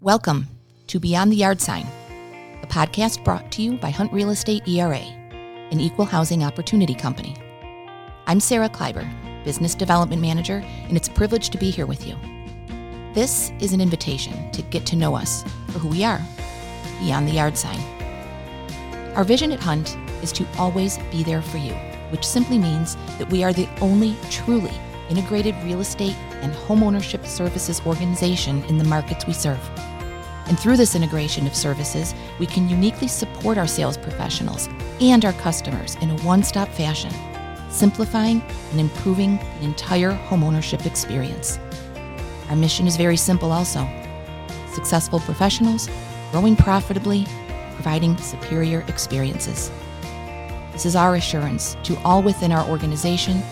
Welcome 0.00 0.46
to 0.86 1.00
Beyond 1.00 1.32
the 1.32 1.36
Yard 1.38 1.60
Sign, 1.60 1.84
a 2.62 2.66
podcast 2.68 3.24
brought 3.24 3.50
to 3.50 3.62
you 3.62 3.78
by 3.78 3.90
Hunt 3.90 4.12
Real 4.12 4.30
Estate 4.30 4.62
ERA, 4.68 5.00
an 5.00 5.80
equal 5.80 6.04
housing 6.04 6.44
opportunity 6.44 6.94
company. 6.94 7.34
I'm 8.28 8.38
Sarah 8.38 8.68
Kleiber, 8.68 9.04
Business 9.42 9.74
Development 9.74 10.22
Manager, 10.22 10.62
and 10.86 10.96
it's 10.96 11.08
a 11.08 11.12
privilege 11.12 11.50
to 11.50 11.58
be 11.58 11.70
here 11.70 11.84
with 11.84 12.06
you. 12.06 12.16
This 13.12 13.50
is 13.58 13.72
an 13.72 13.80
invitation 13.80 14.52
to 14.52 14.62
get 14.62 14.86
to 14.86 14.94
know 14.94 15.16
us 15.16 15.42
for 15.72 15.80
who 15.80 15.88
we 15.88 16.04
are, 16.04 16.20
beyond 17.00 17.26
the 17.26 17.32
yard 17.32 17.58
sign. 17.58 17.80
Our 19.16 19.24
vision 19.24 19.50
at 19.50 19.58
Hunt 19.58 19.98
is 20.22 20.30
to 20.30 20.46
always 20.58 20.98
be 21.10 21.24
there 21.24 21.42
for 21.42 21.58
you, 21.58 21.72
which 22.10 22.24
simply 22.24 22.58
means 22.58 22.94
that 23.18 23.30
we 23.30 23.42
are 23.42 23.52
the 23.52 23.68
only 23.80 24.14
truly 24.30 24.70
integrated 25.08 25.54
real 25.64 25.80
estate 25.80 26.16
and 26.42 26.52
homeownership 26.52 27.26
services 27.26 27.80
organization 27.86 28.62
in 28.64 28.78
the 28.78 28.84
markets 28.84 29.26
we 29.26 29.32
serve. 29.32 29.60
And 30.46 30.58
through 30.58 30.76
this 30.76 30.94
integration 30.94 31.46
of 31.46 31.54
services, 31.54 32.14
we 32.38 32.46
can 32.46 32.68
uniquely 32.68 33.08
support 33.08 33.58
our 33.58 33.66
sales 33.66 33.98
professionals 33.98 34.68
and 35.00 35.24
our 35.24 35.34
customers 35.34 35.96
in 35.96 36.10
a 36.10 36.16
one 36.22 36.42
stop 36.42 36.68
fashion, 36.68 37.12
simplifying 37.70 38.42
and 38.70 38.80
improving 38.80 39.36
the 39.36 39.64
entire 39.64 40.12
homeownership 40.28 40.86
experience. 40.86 41.58
Our 42.48 42.56
mission 42.56 42.86
is 42.86 42.96
very 42.96 43.16
simple 43.16 43.52
also 43.52 43.86
successful 44.72 45.18
professionals, 45.18 45.88
growing 46.30 46.54
profitably, 46.54 47.26
providing 47.74 48.16
superior 48.18 48.84
experiences. 48.86 49.72
This 50.72 50.86
is 50.86 50.94
our 50.94 51.16
assurance 51.16 51.76
to 51.82 51.98
all 52.04 52.22
within 52.22 52.52
our 52.52 52.64
organization 52.68 53.42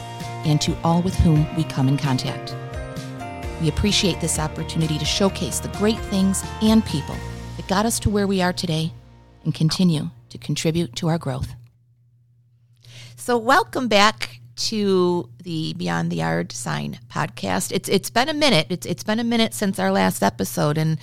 and 0.46 0.60
to 0.62 0.76
all 0.82 1.02
with 1.02 1.14
whom 1.16 1.46
we 1.56 1.64
come 1.64 1.88
in 1.88 1.98
contact. 1.98 2.54
We 3.60 3.68
appreciate 3.68 4.20
this 4.20 4.38
opportunity 4.38 4.96
to 4.96 5.04
showcase 5.04 5.60
the 5.60 5.68
great 5.68 5.98
things 5.98 6.44
and 6.62 6.84
people 6.86 7.16
that 7.56 7.66
got 7.68 7.84
us 7.84 7.98
to 8.00 8.10
where 8.10 8.26
we 8.26 8.40
are 8.40 8.52
today 8.52 8.92
and 9.44 9.54
continue 9.54 10.10
to 10.30 10.38
contribute 10.38 10.94
to 10.96 11.08
our 11.08 11.18
growth. 11.18 11.54
So, 13.16 13.36
welcome 13.36 13.88
back 13.88 14.40
to 14.56 15.28
the 15.42 15.74
Beyond 15.74 16.10
the 16.12 16.16
Yard 16.16 16.52
Sign 16.52 16.98
podcast. 17.10 17.72
It's 17.72 17.88
it's 17.88 18.10
been 18.10 18.28
a 18.28 18.34
minute. 18.34 18.68
It's 18.70 18.86
it's 18.86 19.04
been 19.04 19.18
a 19.18 19.24
minute 19.24 19.52
since 19.52 19.78
our 19.78 19.90
last 19.90 20.22
episode, 20.22 20.78
and 20.78 20.98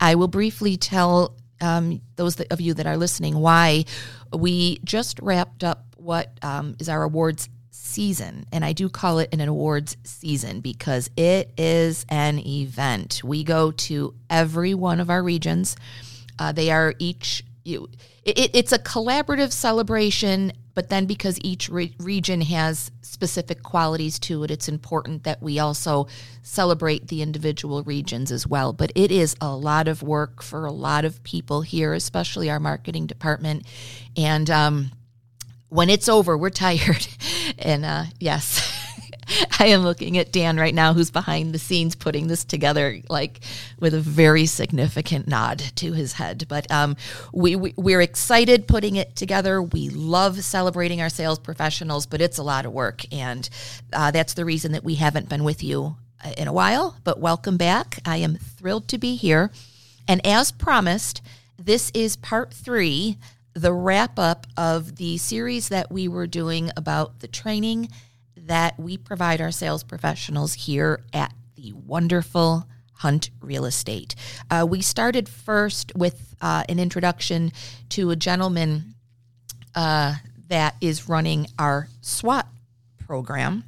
I 0.00 0.14
will 0.14 0.28
briefly 0.28 0.76
tell 0.76 1.36
um, 1.60 2.00
those 2.16 2.40
of 2.40 2.60
you 2.60 2.74
that 2.74 2.86
are 2.86 2.96
listening 2.96 3.38
why 3.38 3.84
we 4.32 4.78
just 4.84 5.18
wrapped 5.20 5.64
up 5.64 5.85
what 6.06 6.38
um, 6.42 6.76
is 6.78 6.88
our 6.88 7.02
awards 7.02 7.48
season. 7.70 8.46
And 8.52 8.64
I 8.64 8.72
do 8.72 8.88
call 8.88 9.18
it 9.18 9.28
an 9.32 9.40
awards 9.40 9.96
season 10.04 10.60
because 10.60 11.10
it 11.16 11.52
is 11.58 12.06
an 12.08 12.38
event. 12.38 13.22
We 13.24 13.44
go 13.44 13.72
to 13.72 14.14
every 14.30 14.74
one 14.74 15.00
of 15.00 15.10
our 15.10 15.22
regions. 15.22 15.76
Uh, 16.38 16.52
they 16.52 16.70
are 16.70 16.94
each, 16.98 17.44
you, 17.64 17.88
it, 18.24 18.50
it's 18.54 18.72
a 18.72 18.78
collaborative 18.78 19.52
celebration, 19.52 20.52
but 20.74 20.90
then 20.90 21.06
because 21.06 21.38
each 21.42 21.68
re- 21.68 21.94
region 21.98 22.40
has 22.42 22.90
specific 23.02 23.62
qualities 23.62 24.18
to 24.20 24.44
it, 24.44 24.50
it's 24.50 24.68
important 24.68 25.24
that 25.24 25.42
we 25.42 25.58
also 25.58 26.06
celebrate 26.42 27.08
the 27.08 27.22
individual 27.22 27.82
regions 27.82 28.30
as 28.30 28.46
well. 28.46 28.72
But 28.72 28.92
it 28.94 29.10
is 29.10 29.36
a 29.40 29.54
lot 29.54 29.88
of 29.88 30.02
work 30.02 30.42
for 30.42 30.66
a 30.66 30.72
lot 30.72 31.04
of 31.04 31.22
people 31.24 31.62
here, 31.62 31.94
especially 31.94 32.50
our 32.50 32.60
marketing 32.60 33.06
department. 33.06 33.66
And, 34.16 34.48
um, 34.50 34.90
when 35.68 35.90
it's 35.90 36.08
over, 36.08 36.36
we're 36.36 36.50
tired. 36.50 37.06
And 37.58 37.84
uh, 37.86 38.04
yes, 38.18 38.60
I 39.58 39.66
am 39.66 39.82
looking 39.82 40.18
at 40.18 40.32
Dan 40.32 40.56
right 40.56 40.74
now, 40.74 40.92
who's 40.92 41.10
behind 41.10 41.52
the 41.52 41.58
scenes 41.58 41.94
putting 41.94 42.26
this 42.26 42.44
together, 42.44 43.00
like 43.08 43.40
with 43.78 43.94
a 43.94 44.00
very 44.00 44.46
significant 44.46 45.26
nod 45.26 45.58
to 45.76 45.92
his 45.92 46.12
head. 46.12 46.46
But 46.48 46.70
um, 46.70 46.96
we, 47.32 47.56
we 47.56 47.94
are 47.94 48.00
excited 48.00 48.68
putting 48.68 48.96
it 48.96 49.16
together. 49.16 49.62
We 49.62 49.90
love 49.90 50.42
celebrating 50.44 51.00
our 51.00 51.08
sales 51.08 51.38
professionals, 51.38 52.06
but 52.06 52.20
it's 52.20 52.38
a 52.38 52.42
lot 52.42 52.66
of 52.66 52.72
work, 52.72 53.02
and 53.12 53.48
uh, 53.92 54.10
that's 54.10 54.34
the 54.34 54.44
reason 54.44 54.72
that 54.72 54.84
we 54.84 54.96
haven't 54.96 55.28
been 55.28 55.44
with 55.44 55.62
you 55.62 55.96
uh, 56.24 56.32
in 56.36 56.46
a 56.48 56.52
while. 56.52 56.96
But 57.04 57.20
welcome 57.20 57.56
back. 57.56 57.98
I 58.04 58.18
am 58.18 58.36
thrilled 58.36 58.88
to 58.88 58.98
be 58.98 59.16
here, 59.16 59.50
and 60.06 60.24
as 60.26 60.52
promised, 60.52 61.22
this 61.58 61.90
is 61.94 62.16
part 62.16 62.52
three 62.52 63.18
the 63.56 63.72
wrap 63.72 64.18
up 64.18 64.46
of 64.58 64.96
the 64.96 65.16
series 65.16 65.70
that 65.70 65.90
we 65.90 66.06
were 66.08 66.26
doing 66.26 66.70
about 66.76 67.20
the 67.20 67.26
training 67.26 67.88
that 68.36 68.78
we 68.78 68.98
provide 68.98 69.40
our 69.40 69.50
sales 69.50 69.82
professionals 69.82 70.52
here 70.52 71.02
at 71.14 71.32
the 71.54 71.72
wonderful 71.72 72.68
Hunt 72.92 73.30
Real 73.40 73.64
Estate. 73.64 74.14
Uh, 74.50 74.66
we 74.68 74.82
started 74.82 75.26
first 75.26 75.90
with 75.96 76.34
uh, 76.42 76.64
an 76.68 76.78
introduction 76.78 77.50
to 77.88 78.10
a 78.10 78.16
gentleman 78.16 78.94
uh, 79.74 80.16
that 80.48 80.76
is 80.82 81.08
running 81.08 81.46
our 81.58 81.88
SWAT 82.02 82.46
program. 82.98 83.64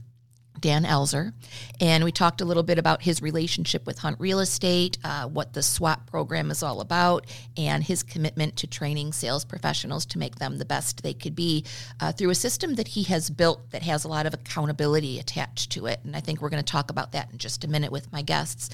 Dan 0.60 0.84
Elzer, 0.84 1.32
and 1.80 2.04
we 2.04 2.12
talked 2.12 2.40
a 2.40 2.44
little 2.44 2.62
bit 2.62 2.78
about 2.78 3.02
his 3.02 3.22
relationship 3.22 3.86
with 3.86 3.98
Hunt 3.98 4.18
Real 4.18 4.40
Estate, 4.40 4.98
uh, 5.04 5.26
what 5.26 5.52
the 5.52 5.62
SWAT 5.62 6.06
program 6.06 6.50
is 6.50 6.62
all 6.62 6.80
about, 6.80 7.26
and 7.56 7.84
his 7.84 8.02
commitment 8.02 8.56
to 8.56 8.66
training 8.66 9.12
sales 9.12 9.44
professionals 9.44 10.06
to 10.06 10.18
make 10.18 10.36
them 10.36 10.58
the 10.58 10.64
best 10.64 11.02
they 11.02 11.14
could 11.14 11.34
be 11.34 11.64
uh, 12.00 12.12
through 12.12 12.30
a 12.30 12.34
system 12.34 12.74
that 12.74 12.88
he 12.88 13.04
has 13.04 13.30
built 13.30 13.70
that 13.70 13.82
has 13.82 14.04
a 14.04 14.08
lot 14.08 14.26
of 14.26 14.34
accountability 14.34 15.18
attached 15.18 15.70
to 15.72 15.86
it. 15.86 16.00
And 16.04 16.16
I 16.16 16.20
think 16.20 16.40
we're 16.40 16.50
going 16.50 16.62
to 16.62 16.72
talk 16.72 16.90
about 16.90 17.12
that 17.12 17.30
in 17.32 17.38
just 17.38 17.64
a 17.64 17.68
minute 17.68 17.92
with 17.92 18.12
my 18.12 18.22
guests. 18.22 18.70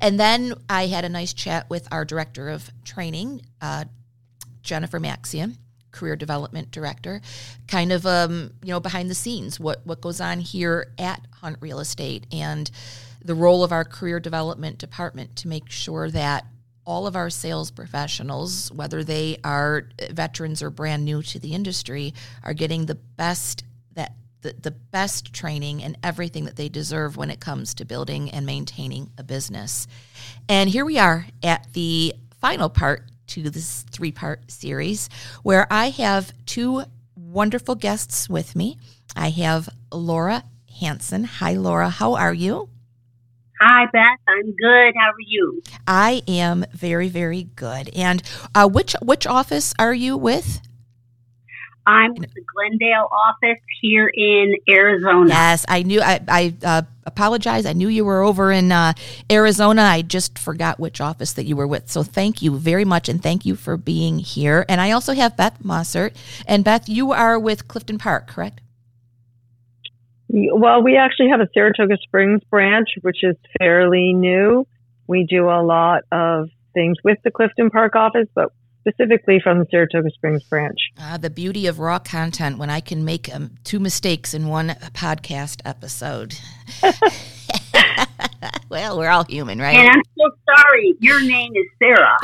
And 0.00 0.18
then 0.18 0.54
I 0.68 0.86
had 0.86 1.04
a 1.04 1.08
nice 1.08 1.32
chat 1.32 1.68
with 1.68 1.88
our 1.90 2.04
director 2.04 2.48
of 2.48 2.70
training, 2.84 3.42
uh, 3.60 3.84
Jennifer 4.62 5.00
Maxian 5.00 5.56
career 5.92 6.16
development 6.16 6.70
director, 6.70 7.20
kind 7.66 7.92
of 7.92 8.06
um, 8.06 8.52
you 8.62 8.70
know 8.70 8.80
behind 8.80 9.10
the 9.10 9.14
scenes 9.14 9.58
what 9.58 9.86
what 9.86 10.00
goes 10.00 10.20
on 10.20 10.40
here 10.40 10.92
at 10.98 11.20
Hunt 11.40 11.56
Real 11.60 11.80
Estate 11.80 12.26
and 12.32 12.70
the 13.24 13.34
role 13.34 13.64
of 13.64 13.72
our 13.72 13.84
career 13.84 14.20
development 14.20 14.78
department 14.78 15.36
to 15.36 15.48
make 15.48 15.70
sure 15.70 16.10
that 16.10 16.46
all 16.88 17.06
of 17.06 17.14
our 17.14 17.28
sales 17.28 17.70
professionals, 17.70 18.72
whether 18.72 19.04
they 19.04 19.36
are 19.44 19.90
veterans 20.10 20.62
or 20.62 20.70
brand 20.70 21.04
new 21.04 21.22
to 21.22 21.38
the 21.38 21.52
industry, 21.52 22.14
are 22.42 22.54
getting 22.54 22.86
the 22.86 22.94
best 22.94 23.62
that 23.92 24.14
the, 24.40 24.54
the 24.62 24.70
best 24.70 25.34
training 25.34 25.82
and 25.82 25.98
everything 26.02 26.46
that 26.46 26.56
they 26.56 26.70
deserve 26.70 27.16
when 27.16 27.30
it 27.30 27.40
comes 27.40 27.74
to 27.74 27.84
building 27.84 28.30
and 28.30 28.46
maintaining 28.46 29.10
a 29.18 29.22
business. 29.22 29.86
And 30.48 30.70
here 30.70 30.86
we 30.86 30.98
are 30.98 31.26
at 31.42 31.70
the 31.74 32.14
final 32.40 32.70
part 32.70 33.02
to 33.28 33.50
this 33.50 33.84
three 33.90 34.12
part 34.12 34.50
series 34.50 35.08
where 35.42 35.66
I 35.70 35.90
have 35.90 36.32
two 36.46 36.82
wonderful 37.16 37.74
guests 37.74 38.28
with 38.28 38.56
me. 38.56 38.78
I 39.14 39.30
have 39.30 39.68
Laura 39.92 40.44
Hansen. 40.80 41.24
Hi, 41.24 41.54
Laura. 41.54 41.90
How 41.90 42.14
are 42.14 42.34
you? 42.34 42.68
Hi, 43.60 43.86
Beth. 43.92 44.20
I'm 44.28 44.52
good. 44.52 44.94
How 44.96 45.10
are 45.10 45.26
you? 45.26 45.62
I 45.86 46.22
am 46.28 46.64
very, 46.72 47.08
very 47.08 47.44
good. 47.56 47.90
And 47.94 48.22
uh, 48.54 48.68
which 48.68 48.94
which 49.02 49.26
office 49.26 49.74
are 49.78 49.94
you 49.94 50.16
with? 50.16 50.60
I'm 51.88 52.14
with 52.16 52.34
the 52.34 52.42
Glendale 52.54 53.08
office 53.10 53.62
here 53.80 54.12
in 54.14 54.54
Arizona. 54.68 55.30
Yes, 55.30 55.64
I 55.68 55.82
knew. 55.82 56.02
I, 56.02 56.20
I 56.28 56.54
uh, 56.62 56.82
apologize. 57.06 57.64
I 57.64 57.72
knew 57.72 57.88
you 57.88 58.04
were 58.04 58.22
over 58.22 58.52
in 58.52 58.70
uh, 58.70 58.92
Arizona. 59.32 59.82
I 59.82 60.02
just 60.02 60.38
forgot 60.38 60.78
which 60.78 61.00
office 61.00 61.32
that 61.32 61.46
you 61.46 61.56
were 61.56 61.66
with. 61.66 61.88
So 61.90 62.02
thank 62.02 62.42
you 62.42 62.58
very 62.58 62.84
much, 62.84 63.08
and 63.08 63.22
thank 63.22 63.46
you 63.46 63.56
for 63.56 63.78
being 63.78 64.18
here. 64.18 64.66
And 64.68 64.82
I 64.82 64.90
also 64.90 65.14
have 65.14 65.34
Beth 65.34 65.62
Mausert. 65.62 66.14
And 66.46 66.62
Beth, 66.62 66.90
you 66.90 67.12
are 67.12 67.38
with 67.38 67.68
Clifton 67.68 67.96
Park, 67.96 68.28
correct? 68.28 68.60
Well, 70.28 70.82
we 70.82 70.98
actually 70.98 71.30
have 71.30 71.40
a 71.40 71.48
Saratoga 71.54 71.96
Springs 72.02 72.42
branch, 72.50 72.88
which 73.00 73.24
is 73.24 73.36
fairly 73.58 74.12
new. 74.12 74.66
We 75.06 75.24
do 75.24 75.48
a 75.48 75.64
lot 75.64 76.02
of 76.12 76.50
things 76.74 76.98
with 77.02 77.16
the 77.24 77.30
Clifton 77.30 77.70
Park 77.70 77.96
office, 77.96 78.28
but 78.34 78.52
specifically 78.88 79.40
from 79.42 79.58
the 79.58 79.66
Saratoga 79.70 80.10
Springs 80.10 80.44
branch. 80.44 80.78
Ah, 80.98 81.18
the 81.20 81.30
beauty 81.30 81.66
of 81.66 81.78
raw 81.78 81.98
content 81.98 82.58
when 82.58 82.70
I 82.70 82.80
can 82.80 83.04
make 83.04 83.34
um, 83.34 83.52
two 83.64 83.80
mistakes 83.80 84.34
in 84.34 84.48
one 84.48 84.68
podcast 84.94 85.60
episode. 85.64 86.34
well, 88.68 88.98
we're 88.98 89.08
all 89.08 89.24
human, 89.24 89.58
right? 89.58 89.76
And 89.76 89.88
I'm 89.88 90.02
so 90.16 90.30
sorry. 90.56 90.94
Your 91.00 91.20
name 91.20 91.52
is 91.54 91.66
Sarah. 91.78 92.16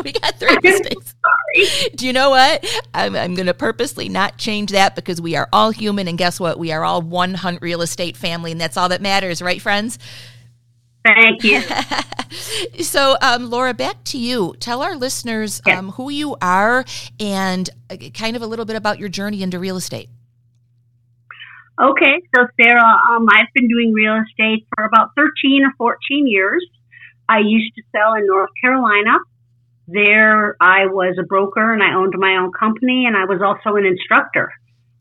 we 0.04 0.12
got 0.12 0.38
three 0.38 0.56
mistakes. 0.62 1.14
sorry. 1.22 1.90
Do 1.96 2.06
you 2.06 2.12
know 2.12 2.30
what? 2.30 2.64
I'm, 2.94 3.16
I'm 3.16 3.34
going 3.34 3.46
to 3.46 3.54
purposely 3.54 4.08
not 4.08 4.38
change 4.38 4.70
that 4.72 4.94
because 4.94 5.20
we 5.20 5.36
are 5.36 5.48
all 5.52 5.70
human. 5.70 6.08
And 6.08 6.18
guess 6.18 6.40
what? 6.40 6.58
We 6.58 6.72
are 6.72 6.84
all 6.84 7.02
one 7.02 7.34
hunt 7.34 7.62
real 7.62 7.82
estate 7.82 8.16
family. 8.16 8.52
And 8.52 8.60
that's 8.60 8.76
all 8.76 8.88
that 8.90 9.02
matters, 9.02 9.42
right, 9.42 9.60
friends? 9.60 9.98
Thank 11.14 11.42
you. 11.42 11.60
so, 12.82 13.16
um, 13.22 13.50
Laura, 13.50 13.72
back 13.72 14.04
to 14.04 14.18
you. 14.18 14.54
Tell 14.60 14.82
our 14.82 14.96
listeners 14.96 15.60
yes. 15.66 15.78
um, 15.78 15.90
who 15.92 16.10
you 16.10 16.36
are 16.42 16.84
and 17.18 17.68
uh, 17.90 17.96
kind 18.14 18.36
of 18.36 18.42
a 18.42 18.46
little 18.46 18.64
bit 18.64 18.76
about 18.76 18.98
your 18.98 19.08
journey 19.08 19.42
into 19.42 19.58
real 19.58 19.76
estate. 19.76 20.10
Okay, 21.80 22.20
so 22.34 22.44
Sarah, 22.60 22.82
um, 23.10 23.26
I've 23.30 23.46
been 23.54 23.68
doing 23.68 23.92
real 23.92 24.20
estate 24.28 24.66
for 24.74 24.84
about 24.84 25.10
13 25.16 25.64
or 25.64 25.72
14 25.78 26.26
years. 26.26 26.66
I 27.28 27.38
used 27.38 27.72
to 27.76 27.82
sell 27.92 28.14
in 28.14 28.26
North 28.26 28.50
Carolina. 28.60 29.18
There, 29.86 30.56
I 30.60 30.86
was 30.86 31.16
a 31.20 31.22
broker 31.22 31.72
and 31.72 31.82
I 31.82 31.94
owned 31.94 32.14
my 32.18 32.36
own 32.36 32.52
company, 32.52 33.06
and 33.06 33.16
I 33.16 33.24
was 33.24 33.40
also 33.40 33.76
an 33.76 33.86
instructor. 33.86 34.50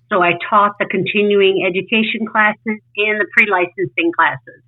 So 0.10 0.22
I 0.22 0.34
taught 0.50 0.76
the 0.80 0.86
continuing 0.86 1.66
education 1.66 2.26
classes 2.32 2.80
and 2.96 3.20
the 3.20 3.26
pre 3.36 3.50
licensing 3.50 4.12
classes. 4.16 4.64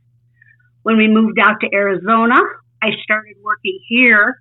When 0.83 0.97
we 0.97 1.07
moved 1.07 1.39
out 1.39 1.59
to 1.61 1.69
Arizona, 1.73 2.37
I 2.81 2.89
started 3.03 3.35
working 3.43 3.79
here 3.87 4.39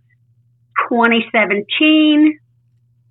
2017 0.89 2.39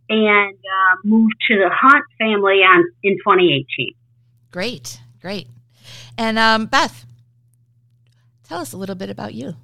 and 0.10 0.54
uh, 0.54 0.96
moved 1.04 1.36
to 1.50 1.56
the 1.56 1.70
Hunt 1.70 2.04
family 2.18 2.62
on 2.64 2.86
in 3.04 3.18
2018. 3.18 3.94
Great, 4.52 5.00
great. 5.22 5.48
And 6.18 6.40
um, 6.40 6.66
Beth, 6.68 7.06
tell 8.44 8.60
us 8.60 8.74
a 8.74 8.78
little 8.78 8.96
bit 8.96 9.10
about 9.10 9.34
you. 9.34 9.56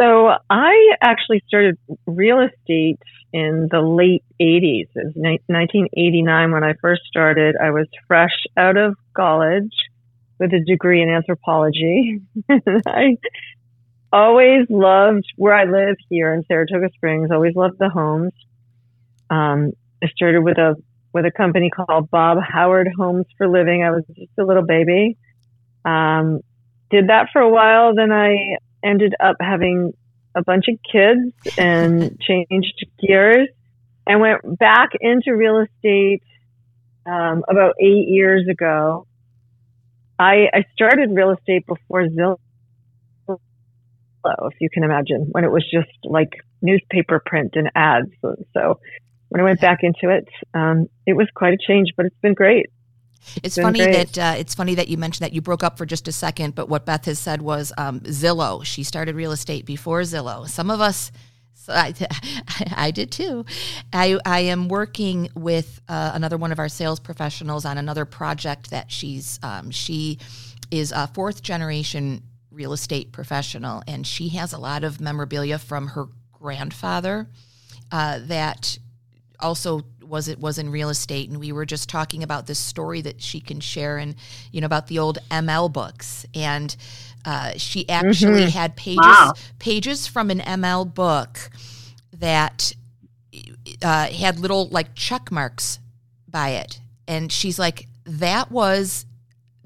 So 0.00 0.32
I 0.50 0.96
actually 1.00 1.44
started 1.46 1.78
real 2.04 2.40
estate 2.40 2.98
in 3.32 3.68
the 3.70 3.80
late 3.80 4.24
80s. 4.40 4.88
It 4.94 5.04
was 5.04 5.14
1989 5.14 6.50
when 6.50 6.64
I 6.64 6.74
first 6.80 7.02
started. 7.06 7.54
I 7.62 7.70
was 7.70 7.86
fresh 8.08 8.44
out 8.56 8.76
of 8.76 8.96
college 9.16 9.72
with 10.38 10.52
a 10.52 10.60
degree 10.60 11.02
in 11.02 11.08
anthropology. 11.08 12.20
I 12.86 13.16
always 14.12 14.66
loved 14.68 15.24
where 15.36 15.54
I 15.54 15.64
live 15.64 15.96
here 16.08 16.34
in 16.34 16.44
Saratoga 16.46 16.90
Springs. 16.94 17.30
Always 17.30 17.54
loved 17.54 17.78
the 17.78 17.88
homes. 17.88 18.32
Um, 19.30 19.72
I 20.02 20.08
started 20.08 20.40
with 20.40 20.58
a 20.58 20.76
with 21.12 21.24
a 21.24 21.30
company 21.30 21.70
called 21.70 22.10
Bob 22.10 22.38
Howard 22.42 22.88
Homes 22.96 23.26
for 23.38 23.48
Living. 23.48 23.84
I 23.84 23.90
was 23.90 24.04
just 24.16 24.32
a 24.38 24.44
little 24.44 24.66
baby. 24.66 25.16
Um, 25.84 26.40
did 26.90 27.08
that 27.08 27.28
for 27.32 27.40
a 27.40 27.48
while. 27.48 27.94
Then 27.94 28.10
I 28.12 28.56
ended 28.82 29.14
up 29.20 29.36
having 29.40 29.92
a 30.34 30.42
bunch 30.42 30.66
of 30.68 30.78
kids 30.90 31.56
and 31.56 32.18
changed 32.28 32.86
gears 33.00 33.48
and 34.06 34.20
went 34.20 34.58
back 34.58 34.90
into 35.00 35.34
real 35.34 35.60
estate 35.60 36.22
um, 37.06 37.44
about 37.48 37.74
eight 37.80 38.08
years 38.08 38.46
ago. 38.48 39.06
I, 40.18 40.48
I 40.52 40.64
started 40.72 41.10
real 41.12 41.30
estate 41.30 41.66
before 41.66 42.06
Zillow, 42.06 42.38
if 43.26 44.54
you 44.60 44.70
can 44.70 44.84
imagine, 44.84 45.28
when 45.32 45.44
it 45.44 45.50
was 45.50 45.64
just 45.70 45.90
like 46.04 46.30
newspaper 46.62 47.20
print 47.24 47.52
and 47.54 47.70
ads. 47.74 48.10
So, 48.22 48.36
so 48.54 48.80
when 49.28 49.40
I 49.40 49.44
went 49.44 49.60
back 49.60 49.80
into 49.82 50.14
it, 50.14 50.28
um, 50.54 50.88
it 51.06 51.14
was 51.14 51.28
quite 51.34 51.54
a 51.54 51.58
change, 51.58 51.90
but 51.96 52.06
it's 52.06 52.18
been 52.22 52.34
great. 52.34 52.66
It's, 53.42 53.56
funny 53.56 53.80
great. 53.80 54.12
that 54.12 54.18
uh, 54.18 54.38
it's 54.38 54.54
funny 54.54 54.74
that 54.74 54.88
you 54.88 54.98
mentioned 54.98 55.24
that 55.24 55.32
you 55.32 55.40
broke 55.40 55.62
up 55.62 55.78
for 55.78 55.86
just 55.86 56.06
a 56.08 56.12
second, 56.12 56.54
but 56.54 56.68
what 56.68 56.84
Beth 56.84 57.06
has 57.06 57.18
said 57.18 57.42
was 57.42 57.72
um, 57.78 58.00
Zillow. 58.00 58.64
She 58.64 58.82
started 58.82 59.14
real 59.14 59.32
estate 59.32 59.64
before 59.64 60.02
Zillow. 60.02 60.46
Some 60.48 60.70
of 60.70 60.80
us, 60.80 61.10
so 61.64 61.72
I, 61.74 61.94
I 62.76 62.90
did 62.90 63.10
too. 63.10 63.44
I, 63.92 64.18
I 64.24 64.40
am 64.40 64.68
working 64.68 65.30
with 65.34 65.80
uh, 65.88 66.12
another 66.14 66.36
one 66.36 66.52
of 66.52 66.58
our 66.58 66.68
sales 66.68 67.00
professionals 67.00 67.64
on 67.64 67.78
another 67.78 68.04
project 68.04 68.70
that 68.70 68.90
she's 68.90 69.40
um, 69.42 69.70
she 69.70 70.18
is 70.70 70.92
a 70.92 71.06
fourth 71.08 71.42
generation 71.42 72.22
real 72.50 72.72
estate 72.72 73.12
professional, 73.12 73.82
and 73.86 74.06
she 74.06 74.28
has 74.30 74.52
a 74.52 74.58
lot 74.58 74.84
of 74.84 75.00
memorabilia 75.00 75.58
from 75.58 75.88
her 75.88 76.06
grandfather 76.32 77.28
uh, 77.90 78.20
that 78.22 78.78
also 79.40 79.82
was 80.08 80.28
it 80.28 80.38
was 80.38 80.58
in 80.58 80.70
real 80.70 80.88
estate 80.88 81.28
and 81.28 81.38
we 81.38 81.52
were 81.52 81.66
just 81.66 81.88
talking 81.88 82.22
about 82.22 82.46
this 82.46 82.58
story 82.58 83.00
that 83.00 83.20
she 83.20 83.40
can 83.40 83.60
share 83.60 83.98
and 83.98 84.14
you 84.52 84.60
know 84.60 84.66
about 84.66 84.86
the 84.86 84.98
old 84.98 85.18
ml 85.30 85.72
books 85.72 86.26
and 86.34 86.76
uh, 87.26 87.52
she 87.56 87.88
actually 87.88 88.42
mm-hmm. 88.42 88.50
had 88.50 88.76
pages 88.76 88.98
wow. 88.98 89.32
pages 89.58 90.06
from 90.06 90.30
an 90.30 90.40
ml 90.40 90.92
book 90.92 91.50
that 92.12 92.72
uh, 93.82 94.08
had 94.08 94.38
little 94.38 94.68
like 94.68 94.94
check 94.94 95.32
marks 95.32 95.78
by 96.28 96.50
it 96.50 96.80
and 97.08 97.32
she's 97.32 97.58
like 97.58 97.86
that 98.04 98.50
was 98.50 99.06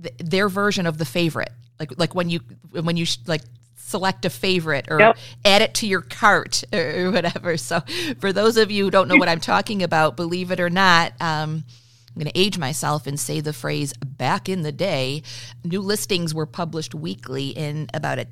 th- 0.01 0.15
their 0.19 0.49
version 0.49 0.87
of 0.87 0.99
the 0.99 1.05
favorite 1.05 1.51
like 1.81 1.99
like 1.99 2.15
when 2.15 2.31
you 2.31 2.41
when 2.71 2.97
you 2.97 3.07
like 3.27 3.43
select 3.89 4.25
a 4.25 4.31
favorite 4.31 4.87
or 4.91 5.01
yep. 5.01 5.17
add 5.45 5.63
it 5.63 5.75
to 5.75 5.87
your 5.87 6.03
cart 6.03 6.63
or 6.73 7.11
whatever. 7.11 7.57
So, 7.57 7.81
for 8.21 8.33
those 8.33 8.57
of 8.57 8.71
you 8.71 8.85
who 8.85 8.91
don't 8.91 9.09
know 9.09 9.17
what 9.17 9.29
I'm 9.29 9.41
talking 9.41 9.83
about, 9.83 10.17
believe 10.17 10.51
it 10.51 10.61
or 10.61 10.71
not, 10.71 11.13
um, 11.21 11.65
I'm 12.09 12.15
going 12.15 12.33
to 12.33 12.39
age 12.39 12.59
myself 12.59 13.07
and 13.07 13.19
say 13.19 13.41
the 13.41 13.53
phrase 13.53 13.93
back 13.95 14.49
in 14.49 14.63
the 14.63 14.73
day, 14.73 15.23
new 15.65 15.81
listings 15.81 16.35
were 16.35 16.47
published 16.47 16.95
weekly 16.95 17.51
in 17.51 17.89
about 17.95 18.19
a 18.19 18.27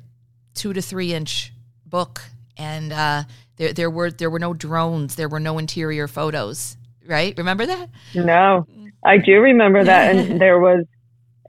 two 0.53 0.73
to 0.73 0.81
three 0.81 1.13
inch 1.13 1.53
book. 1.85 2.21
And 2.57 2.91
uh, 2.91 3.23
there, 3.57 3.73
there 3.73 3.89
were 3.89 4.11
there 4.11 4.29
were 4.29 4.39
no 4.39 4.53
drones, 4.53 5.15
there 5.15 5.29
were 5.29 5.39
no 5.39 5.57
interior 5.57 6.07
photos, 6.07 6.75
right? 7.05 7.33
Remember 7.37 7.65
that? 7.65 7.89
No, 8.15 8.67
I 9.05 9.17
do 9.17 9.39
remember 9.39 9.83
that, 9.83 10.15
and 10.15 10.41
there 10.41 10.59
was 10.59 10.85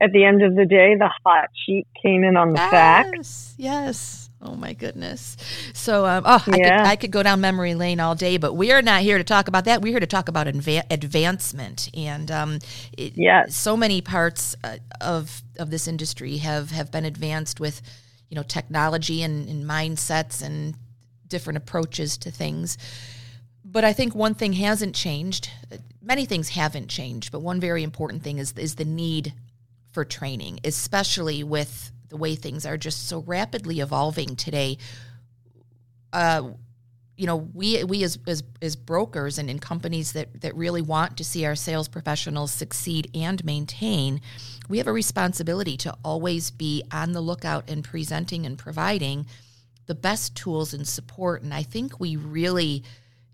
at 0.01 0.11
the 0.11 0.23
end 0.23 0.41
of 0.41 0.55
the 0.55 0.65
day, 0.65 0.95
the 0.95 1.09
hot 1.25 1.49
sheet 1.65 1.87
came 2.01 2.23
in 2.23 2.37
on 2.37 2.49
the 2.49 2.59
yes, 2.59 2.71
fax. 2.71 3.55
Yes. 3.57 4.29
Oh 4.41 4.55
my 4.55 4.71
goodness. 4.71 5.35
So, 5.73 6.05
um, 6.05 6.23
oh, 6.25 6.43
I, 6.47 6.55
yeah. 6.55 6.77
could, 6.77 6.87
I 6.87 6.95
could 6.95 7.11
go 7.11 7.23
down 7.23 7.41
memory 7.41 7.75
lane 7.75 7.99
all 7.99 8.15
day, 8.15 8.37
but 8.37 8.53
we 8.53 8.71
are 8.71 8.81
not 8.81 9.01
here 9.01 9.17
to 9.17 9.23
talk 9.23 9.49
about 9.49 9.65
that. 9.65 9.81
We're 9.81 9.91
here 9.91 9.99
to 9.99 10.07
talk 10.07 10.29
about 10.29 10.47
adva- 10.47 10.89
advancement, 10.89 11.89
and 11.93 12.31
um, 12.31 12.59
it, 12.97 13.13
yes. 13.17 13.53
so 13.55 13.75
many 13.75 14.01
parts 14.01 14.55
uh, 14.63 14.77
of 15.01 15.41
of 15.57 15.71
this 15.71 15.89
industry 15.89 16.37
have 16.37 16.71
have 16.71 16.89
been 16.89 17.03
advanced 17.03 17.59
with, 17.59 17.81
you 18.29 18.35
know, 18.35 18.43
technology 18.43 19.23
and, 19.23 19.49
and 19.49 19.65
mindsets 19.65 20.41
and 20.41 20.75
different 21.27 21.57
approaches 21.57 22.17
to 22.19 22.31
things. 22.31 22.77
But 23.65 23.83
I 23.83 23.91
think 23.91 24.15
one 24.15 24.35
thing 24.35 24.53
hasn't 24.53 24.95
changed. 24.95 25.49
Many 26.01 26.25
things 26.25 26.49
haven't 26.49 26.87
changed, 26.87 27.33
but 27.33 27.41
one 27.41 27.59
very 27.59 27.83
important 27.83 28.23
thing 28.23 28.37
is 28.37 28.53
is 28.53 28.75
the 28.75 28.85
need 28.85 29.33
for 29.91 30.05
training, 30.05 30.59
especially 30.63 31.43
with 31.43 31.91
the 32.09 32.17
way 32.17 32.35
things 32.35 32.65
are 32.65 32.77
just 32.77 33.07
so 33.07 33.19
rapidly 33.21 33.79
evolving 33.79 34.35
today. 34.35 34.77
Uh, 36.11 36.51
you 37.15 37.25
know, 37.25 37.35
we 37.35 37.83
we 37.83 38.03
as, 38.03 38.17
as 38.27 38.43
as 38.61 38.75
brokers 38.77 39.37
and 39.37 39.49
in 39.49 39.59
companies 39.59 40.13
that 40.13 40.41
that 40.41 40.55
really 40.55 40.81
want 40.81 41.17
to 41.17 41.23
see 41.23 41.45
our 41.45 41.55
sales 41.55 41.89
professionals 41.89 42.51
succeed 42.51 43.11
and 43.13 43.43
maintain, 43.43 44.21
we 44.69 44.77
have 44.77 44.87
a 44.87 44.93
responsibility 44.93 45.75
to 45.77 45.93
always 46.03 46.49
be 46.49 46.83
on 46.91 47.11
the 47.11 47.21
lookout 47.21 47.69
and 47.69 47.83
presenting 47.83 48.45
and 48.45 48.57
providing 48.57 49.25
the 49.85 49.95
best 49.95 50.35
tools 50.35 50.73
and 50.73 50.87
support. 50.87 51.41
And 51.41 51.53
I 51.53 51.63
think 51.63 51.99
we 51.99 52.15
really 52.15 52.83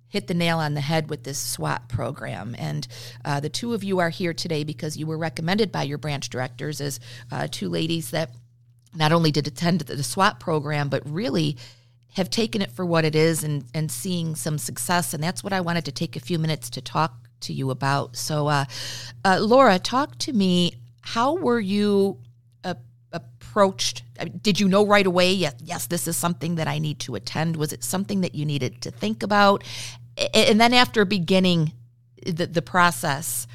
hit 0.07 0.27
the 0.27 0.33
nail 0.33 0.59
on 0.59 0.73
the 0.73 0.81
head 0.81 1.09
with 1.09 1.23
this 1.23 1.39
SWAT 1.39 1.89
program. 1.89 2.55
And 2.57 2.87
uh, 3.23 3.39
the 3.39 3.49
two 3.49 3.73
of 3.73 3.83
you 3.83 3.99
are 3.99 4.09
here 4.09 4.33
today 4.33 4.63
because 4.63 4.97
you 4.97 5.07
were 5.07 5.17
recommended 5.17 5.71
by 5.71 5.83
your 5.83 5.97
branch 5.97 6.29
directors 6.29 6.79
as 6.79 6.99
uh, 7.31 7.47
two 7.49 7.69
ladies 7.69 8.11
that 8.11 8.31
not 8.95 9.11
only 9.11 9.31
did 9.31 9.47
attend 9.47 9.81
the 9.81 10.03
SWAT 10.03 10.39
program, 10.39 10.89
but 10.89 11.09
really 11.09 11.57
have 12.13 12.29
taken 12.29 12.61
it 12.61 12.71
for 12.71 12.85
what 12.85 13.03
it 13.03 13.15
is 13.15 13.43
and, 13.43 13.65
and 13.73 13.91
seeing 13.91 14.35
some 14.35 14.57
success. 14.57 15.13
And 15.13 15.21
that's 15.21 15.43
what 15.43 15.51
I 15.51 15.61
wanted 15.61 15.85
to 15.85 15.91
take 15.91 16.15
a 16.15 16.21
few 16.21 16.39
minutes 16.39 16.69
to 16.71 16.81
talk 16.81 17.13
to 17.41 17.53
you 17.53 17.71
about. 17.71 18.15
So, 18.15 18.47
uh, 18.47 18.65
uh 19.25 19.39
Laura, 19.41 19.79
talk 19.79 20.17
to 20.19 20.33
me. 20.33 20.75
How 21.01 21.35
were 21.35 21.59
you 21.59 22.19
approached? 23.15 24.03
Did 24.41 24.59
you 24.59 24.67
know 24.67 24.85
right 24.85 25.07
away, 25.07 25.31
yes, 25.31 25.55
yes, 25.63 25.87
this 25.87 26.07
is 26.07 26.15
something 26.17 26.55
that 26.55 26.67
I 26.67 26.77
need 26.77 26.99
to 26.99 27.15
attend? 27.15 27.55
Was 27.55 27.73
it 27.73 27.83
something 27.83 28.21
that 28.21 28.35
you 28.35 28.45
needed 28.45 28.81
to 28.81 28.91
think 28.91 29.23
about? 29.23 29.63
and 30.33 30.61
then 30.61 30.73
after 30.73 31.03
beginning 31.05 31.73
the, 32.25 32.47
the 32.47 32.61
process, 32.61 33.47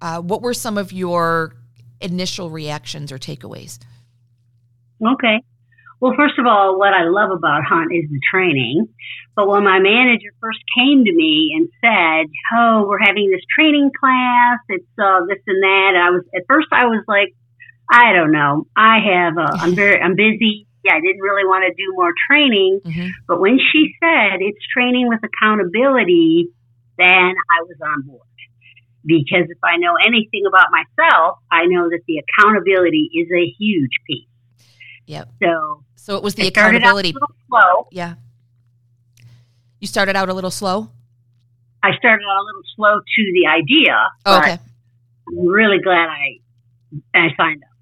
uh, 0.00 0.20
what 0.20 0.42
were 0.42 0.54
some 0.54 0.76
of 0.78 0.92
your 0.92 1.54
initial 2.00 2.50
reactions 2.50 3.10
or 3.10 3.18
takeaways? 3.18 3.78
Okay. 5.04 5.40
Well, 6.00 6.12
first 6.16 6.38
of 6.38 6.44
all, 6.46 6.78
what 6.78 6.92
I 6.92 7.04
love 7.04 7.30
about 7.30 7.64
Hunt 7.64 7.90
is 7.92 8.04
the 8.10 8.20
training. 8.30 8.88
But 9.34 9.48
when 9.48 9.64
my 9.64 9.78
manager 9.78 10.28
first 10.40 10.58
came 10.76 11.04
to 11.04 11.12
me 11.12 11.52
and 11.56 11.68
said, 11.80 12.26
"Oh, 12.54 12.84
we're 12.86 13.00
having 13.00 13.30
this 13.30 13.40
training 13.54 13.90
class. 13.98 14.58
It's 14.68 14.84
uh, 14.98 15.24
this 15.28 15.40
and 15.46 15.62
that," 15.62 15.92
and 15.94 16.02
I 16.02 16.10
was 16.10 16.24
at 16.34 16.42
first 16.48 16.68
I 16.72 16.86
was 16.86 17.04
like, 17.08 17.34
"I 17.90 18.12
don't 18.12 18.32
know. 18.32 18.66
I 18.76 18.98
have. 19.00 19.38
Uh, 19.38 19.56
I'm 19.58 19.74
very. 19.80 20.00
I'm 20.00 20.16
busy 20.16 20.66
yeah, 20.86 20.94
I 20.94 21.00
didn't 21.00 21.20
really 21.20 21.44
want 21.44 21.64
to 21.66 21.74
do 21.74 21.92
more 21.96 22.12
training. 22.30 22.80
Mm-hmm. 22.84 23.08
But 23.26 23.40
when 23.40 23.58
she 23.58 23.94
said 23.98 24.38
it's 24.38 24.58
training 24.72 25.08
with 25.08 25.18
accountability, 25.18 26.48
then 26.96 27.34
I 27.34 27.62
was 27.62 27.76
on 27.82 28.02
board. 28.02 28.22
Because 29.04 29.46
if 29.48 29.58
I 29.62 29.76
know 29.78 29.94
anything 30.04 30.44
about 30.46 30.68
myself, 30.70 31.38
I 31.50 31.66
know 31.66 31.88
that 31.88 32.00
the 32.06 32.22
accountability 32.22 33.10
is 33.14 33.28
a 33.30 33.52
huge 33.58 33.92
piece. 34.06 34.28
Yep. 35.06 35.28
So, 35.42 35.84
so 35.96 36.16
it 36.16 36.22
was 36.22 36.34
the 36.34 36.46
accountability. 36.46 37.14
slow. 37.48 37.88
Yeah. 37.90 38.14
You 39.80 39.86
started 39.86 40.16
out 40.16 40.28
a 40.28 40.34
little 40.34 40.50
slow. 40.50 40.90
I 41.82 41.96
started 41.98 42.24
out 42.24 42.42
a 42.42 42.44
little 42.44 42.62
slow 42.74 42.98
to 42.98 43.32
the 43.32 43.46
idea. 43.46 43.96
Oh, 44.24 44.38
okay. 44.38 44.58
I'm 45.28 45.46
really 45.46 45.78
glad 45.82 46.08
I 46.08 46.40
I 47.14 47.28
signed 47.36 47.62
up. 47.62 47.75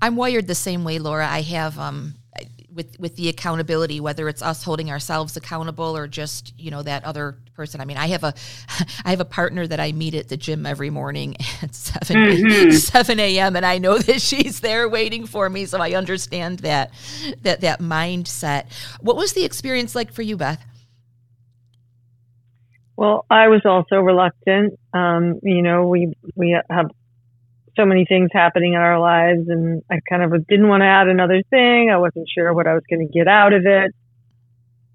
I'm 0.00 0.16
wired 0.16 0.46
the 0.46 0.54
same 0.54 0.84
way, 0.84 0.98
Laura. 0.98 1.26
I 1.26 1.42
have 1.42 1.78
um, 1.78 2.14
with 2.78 2.98
with 3.00 3.16
the 3.16 3.28
accountability, 3.28 4.00
whether 4.00 4.28
it's 4.28 4.40
us 4.40 4.62
holding 4.62 4.90
ourselves 4.90 5.36
accountable 5.36 5.96
or 5.96 6.06
just 6.06 6.54
you 6.58 6.70
know 6.70 6.82
that 6.82 7.04
other 7.04 7.36
person. 7.54 7.80
I 7.80 7.84
mean, 7.84 7.96
I 7.96 8.06
have 8.06 8.22
a 8.22 8.32
I 9.04 9.10
have 9.10 9.20
a 9.20 9.26
partner 9.26 9.66
that 9.66 9.80
I 9.80 9.92
meet 9.92 10.14
at 10.14 10.28
the 10.28 10.36
gym 10.36 10.64
every 10.64 10.88
morning 10.88 11.36
at 11.62 11.74
7 11.74 12.16
mm-hmm. 12.16 12.70
seven 12.76 13.20
a.m. 13.20 13.56
and 13.56 13.66
I 13.66 13.78
know 13.78 13.98
that 13.98 14.22
she's 14.22 14.60
there 14.60 14.88
waiting 14.88 15.26
for 15.26 15.50
me, 15.50 15.66
so 15.66 15.80
I 15.80 15.92
understand 15.94 16.60
that 16.60 16.92
that 17.42 17.60
that 17.62 17.80
mindset. 17.80 18.66
What 19.00 19.16
was 19.16 19.32
the 19.32 19.44
experience 19.44 19.94
like 19.94 20.12
for 20.12 20.22
you, 20.22 20.36
Beth? 20.36 20.64
Well, 22.96 23.26
I 23.30 23.48
was 23.48 23.62
also 23.64 23.96
reluctant. 23.96 24.78
Um, 24.92 25.40
you 25.42 25.62
know, 25.62 25.88
we 25.88 26.12
we 26.36 26.56
have 26.70 26.90
so 27.78 27.86
many 27.86 28.04
things 28.04 28.30
happening 28.32 28.74
in 28.74 28.80
our 28.80 28.98
lives, 28.98 29.48
and 29.48 29.82
I 29.90 30.00
kind 30.08 30.22
of 30.22 30.46
didn't 30.46 30.68
want 30.68 30.82
to 30.82 30.86
add 30.86 31.08
another 31.08 31.42
thing. 31.50 31.90
I 31.90 31.98
wasn't 31.98 32.28
sure 32.34 32.52
what 32.52 32.66
I 32.66 32.74
was 32.74 32.82
going 32.90 33.06
to 33.06 33.12
get 33.12 33.28
out 33.28 33.52
of 33.52 33.62
it. 33.64 33.94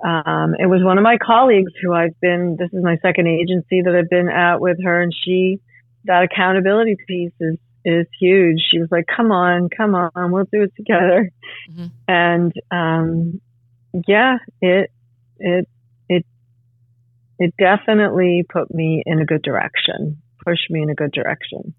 Um, 0.04 0.56
it 0.60 0.68
was 0.68 0.84
one 0.84 0.98
of 0.98 1.04
my 1.04 1.18
colleagues 1.18 1.72
who 1.82 1.94
I've 1.94 2.20
been. 2.20 2.58
This 2.60 2.70
is 2.74 2.84
my 2.84 2.98
second 3.02 3.28
agency 3.28 3.82
that 3.84 3.96
I've 3.96 4.10
been 4.10 4.30
at 4.30 4.60
with 4.60 4.78
her, 4.84 5.02
and 5.02 5.13
she 5.24 5.60
that 6.06 6.24
accountability 6.24 6.98
piece 7.08 7.32
is 7.40 7.58
is 7.86 8.08
huge. 8.20 8.62
She 8.70 8.80
was 8.80 8.90
like, 8.92 9.06
"Come 9.08 9.32
on, 9.32 9.70
come 9.70 9.96
on, 9.96 10.32
we'll 10.32 10.48
do 10.52 10.63
it 10.63 10.74
together." 10.75 11.32
Mm-hmm. 11.72 11.86
And 12.08 12.54
um, 12.72 13.42
yeah, 14.08 14.38
it 14.62 14.92
it 15.40 15.68
it 17.40 17.54
definitely 17.58 18.44
put 18.48 18.74
me 18.74 19.04
in 19.06 19.20
a 19.20 19.25
good 19.25 19.42
direction, 19.42 20.22
pushed 20.46 20.70
me 20.70 20.82
in 20.82 20.90
a 20.90 20.96
good 20.96 21.12
direction. 21.12 21.74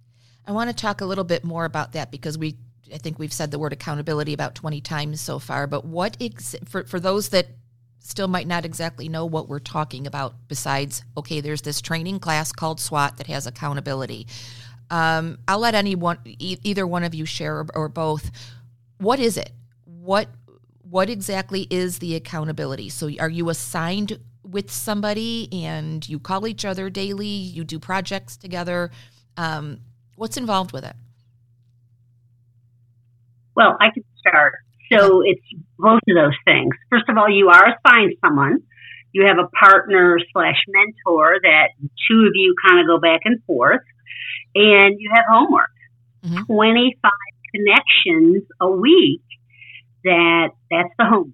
I 0.47 0.53
want 0.53 0.71
to 0.71 0.77
talk 0.77 1.01
a 1.01 1.07
little 1.07 1.25
bit 1.25 1.45
more 1.45 1.65
about 1.65 1.93
that 1.93 2.11
because 2.11 2.37
we, 2.37 2.57
I 2.93 2.99
think 2.99 3.19
we've 3.19 3.33
said 3.33 3.51
the 3.51 3.59
word 3.59 3.73
accountability 3.73 4.35
about 4.35 4.55
20 4.55 4.81
times 4.81 5.21
so 5.21 5.39
far. 5.39 5.67
But 5.67 5.85
what, 5.85 6.17
ex- 6.21 6.57
for, 6.65 6.85
for 6.85 7.01
those 7.01 7.31
that 7.31 7.49
still 7.99 8.29
might 8.29 8.47
not 8.47 8.65
exactly 8.65 9.09
know 9.09 9.25
what 9.25 9.49
we're 9.49 9.59
talking 9.59 10.07
about, 10.07 10.35
besides, 10.49 11.03
okay, 11.17 11.41
there's 11.41 11.63
this 11.63 11.81
training 11.81 12.21
class 12.21 12.53
called 12.53 12.81
SWAT 12.81 13.17
that 13.17 13.27
has 13.29 13.47
accountability. 13.47 14.27
Um, 14.91 15.39
I'll 15.49 15.61
let 15.61 15.75
anyone, 15.75 16.19
e- 16.27 16.59
either 16.63 16.87
one 16.87 17.05
of 17.05 17.15
you 17.15 17.25
share 17.25 17.61
or, 17.61 17.67
or 17.75 17.89
both. 17.89 18.31
What 18.99 19.19
is 19.19 19.37
it? 19.37 19.51
What 19.85 20.29
what 20.91 21.09
exactly 21.09 21.67
is 21.71 21.99
the 21.99 22.15
accountability? 22.15 22.91
So, 22.91 23.11
are 23.19 23.29
you 23.29 23.49
assigned 23.49 24.21
with 24.45 24.71
somebody 24.71 25.49
and 25.53 26.07
you 26.09 26.19
call 26.19 26.47
each 26.47 26.65
other 26.65 26.91
daily, 26.91 27.27
you 27.27 27.65
do 27.65 27.79
projects 27.79 28.37
together. 28.37 28.91
Um, 29.37 29.81
what's 30.16 30.37
involved 30.37 30.73
with 30.73 30.85
it? 30.85 30.97
Well, 33.54 33.76
I 33.80 33.90
can 33.90 34.04
start. 34.18 34.54
So 34.92 35.23
it's 35.23 35.42
both 35.78 36.00
of 36.09 36.14
those 36.14 36.37
things. 36.44 36.75
First 36.90 37.09
of 37.09 37.16
all, 37.16 37.28
you 37.28 37.49
are 37.49 37.64
assigned 37.66 38.14
someone. 38.25 38.62
You 39.12 39.26
have 39.26 39.38
a 39.38 39.49
partner 39.49 40.18
slash 40.33 40.61
mentor 40.68 41.38
that 41.42 41.68
two 42.09 42.26
of 42.26 42.33
you 42.35 42.54
kind 42.66 42.80
of 42.80 42.87
go 42.87 42.99
back 42.99 43.21
and 43.25 43.42
forth, 43.44 43.83
and 44.54 44.97
you 44.99 45.11
have 45.14 45.25
homework. 45.30 45.71
Mm-hmm. 46.25 46.52
25 46.52 47.11
connections 47.54 48.42
a 48.61 48.71
week 48.71 49.23
that 50.04 50.50
that's 50.71 50.88
the 50.99 51.04
homework. 51.04 51.33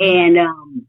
Mm-hmm. 0.00 0.04
And 0.04 0.38
um, 0.38 0.86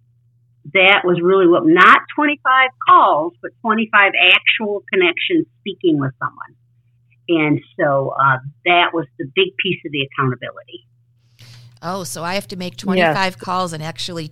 that 0.73 1.01
was 1.03 1.19
really 1.21 1.47
what 1.47 1.65
not 1.65 1.99
25 2.15 2.69
calls, 2.87 3.33
but 3.41 3.51
25 3.61 4.13
actual 4.33 4.83
connections 4.91 5.47
speaking 5.59 5.99
with 5.99 6.13
someone. 6.19 6.55
And 7.27 7.61
so 7.79 8.13
uh, 8.19 8.37
that 8.65 8.91
was 8.93 9.05
the 9.17 9.25
big 9.35 9.55
piece 9.61 9.79
of 9.85 9.91
the 9.91 10.07
accountability. 10.07 10.87
Oh, 11.81 12.03
so 12.03 12.23
I 12.23 12.35
have 12.35 12.47
to 12.49 12.55
make 12.55 12.77
25 12.77 12.97
yes. 12.97 13.35
calls 13.35 13.73
and 13.73 13.81
actually 13.81 14.31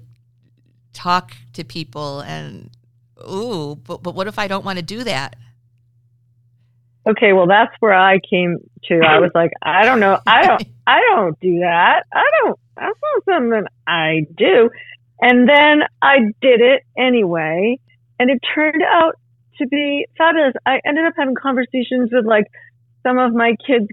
talk 0.93 1.33
to 1.53 1.63
people 1.63 2.21
and 2.21 2.69
ooh, 3.29 3.75
but 3.75 4.03
but 4.03 4.15
what 4.15 4.27
if 4.27 4.37
I 4.37 4.47
don't 4.47 4.65
want 4.65 4.77
to 4.77 4.83
do 4.83 5.03
that? 5.03 5.35
Okay, 7.07 7.33
well 7.33 7.47
that's 7.47 7.73
where 7.79 7.93
I 7.93 8.19
came 8.29 8.57
to. 8.85 8.99
I 8.99 9.19
was 9.19 9.31
like, 9.33 9.51
I 9.61 9.85
don't 9.85 9.99
know. 9.99 10.19
I 10.27 10.45
don't 10.45 10.63
I 10.87 10.99
don't 11.09 11.39
do 11.39 11.59
that. 11.59 12.03
I 12.13 12.23
don't 12.41 12.59
that's 12.75 12.97
not 13.01 13.35
something 13.35 13.63
I 13.87 14.25
do. 14.37 14.69
And 15.21 15.49
then 15.49 15.81
I 16.01 16.17
did 16.41 16.61
it 16.61 16.83
anyway. 16.97 17.77
And 18.19 18.29
it 18.29 18.39
turned 18.53 18.83
out 18.83 19.15
to 19.57 19.67
be 19.67 20.05
fabulous. 20.17 20.53
I 20.65 20.79
ended 20.85 21.05
up 21.05 21.13
having 21.17 21.35
conversations 21.35 22.09
with 22.11 22.25
like 22.25 22.45
some 23.03 23.17
of 23.17 23.33
my 23.33 23.55
kids' 23.65 23.87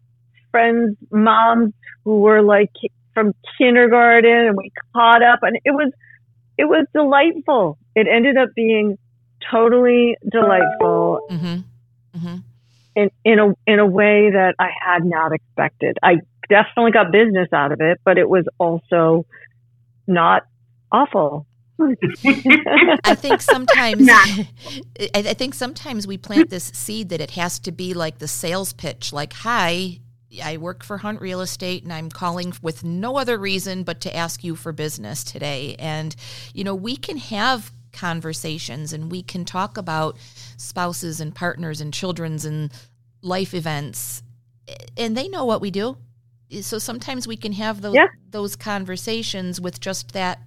friends' 0.51 0.97
moms 1.11 1.73
who 2.05 2.21
were 2.21 2.43
like 2.43 2.71
from 3.15 3.35
kindergarten 3.59 4.49
and 4.49 4.57
we 4.57 4.71
caught 4.95 5.23
up 5.23 5.41
and 5.43 5.57
it 5.65 5.73
was, 5.73 5.93
it 6.59 6.65
was 6.65 6.87
delightful. 6.95 7.79
It 7.95 8.07
ended 8.11 8.37
up 8.37 8.51
being 8.55 8.99
totally 9.51 10.17
delightful. 10.31 11.21
Mm-hmm. 11.31 12.19
Mm-hmm. 12.19 12.37
In, 12.95 13.11
in 13.25 13.39
a 13.39 13.55
in 13.67 13.79
a 13.79 13.85
way 13.85 14.31
that 14.31 14.55
I 14.59 14.71
had 14.81 15.05
not 15.05 15.33
expected. 15.33 15.99
I 16.03 16.17
definitely 16.49 16.93
got 16.93 17.13
business 17.13 17.49
out 17.53 17.73
of 17.73 17.83
it, 17.83 18.01
but 18.07 18.17
it 18.17 18.27
was 18.27 18.47
also 18.59 19.27
not 20.07 20.45
awful. 20.91 21.47
I 21.79 23.15
think 23.15 23.41
sometimes 23.41 24.09
I 25.15 25.35
think 25.35 25.55
sometimes 25.55 26.07
we 26.07 26.17
plant 26.17 26.51
this 26.51 26.65
seed 26.75 27.11
that 27.11 27.21
it 27.21 27.33
has 27.33 27.59
to 27.61 27.73
be 27.73 27.95
like 27.95 28.19
the 28.19 28.29
sales 28.29 28.73
pitch 28.73 29.13
like 29.13 29.33
hi 29.33 30.01
I 30.43 30.57
work 30.57 30.85
for 30.85 30.99
Hunt 30.99 31.21
Real 31.21 31.41
Estate 31.41 31.85
and 31.85 31.93
I'm 31.93 32.11
calling 32.11 32.53
with 32.63 32.83
no 32.83 33.17
other 33.17 33.39
reason 33.39 33.85
but 33.85 34.01
to 34.03 34.15
ask 34.15 34.43
you 34.43 34.57
for 34.57 34.73
business 34.73 35.23
today. 35.23 35.77
And 35.79 36.15
you 36.55 36.65
know 36.65 36.75
we 36.75 36.97
can 36.97 37.19
have 37.19 37.73
conversations 37.93 38.93
and 38.93 39.11
we 39.11 39.23
can 39.23 39.45
talk 39.45 39.77
about 39.79 40.19
spouses 40.57 41.21
and 41.21 41.35
partners 41.35 41.81
and 41.81 41.93
children's 41.93 42.45
and 42.45 42.73
life 43.23 43.55
events 43.55 44.23
and 44.97 45.17
they 45.17 45.29
know 45.29 45.45
what 45.45 45.61
we 45.61 45.71
do. 45.71 45.97
So 46.61 46.79
sometimes 46.79 47.27
we 47.27 47.37
can 47.37 47.53
have 47.53 47.81
those 47.81 47.95
yeah. 47.95 48.07
those 48.31 48.57
conversations 48.57 49.61
with 49.61 49.81
just 49.81 50.13
that 50.13 50.41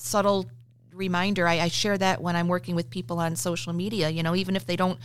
subtle 0.00 0.46
reminder. 0.92 1.46
I, 1.46 1.60
I 1.60 1.68
share 1.68 1.98
that 1.98 2.20
when 2.20 2.36
I'm 2.36 2.48
working 2.48 2.74
with 2.74 2.90
people 2.90 3.18
on 3.18 3.36
social 3.36 3.72
media. 3.72 4.08
You 4.08 4.22
know, 4.22 4.34
even 4.34 4.56
if 4.56 4.66
they 4.66 4.76
don't 4.76 4.98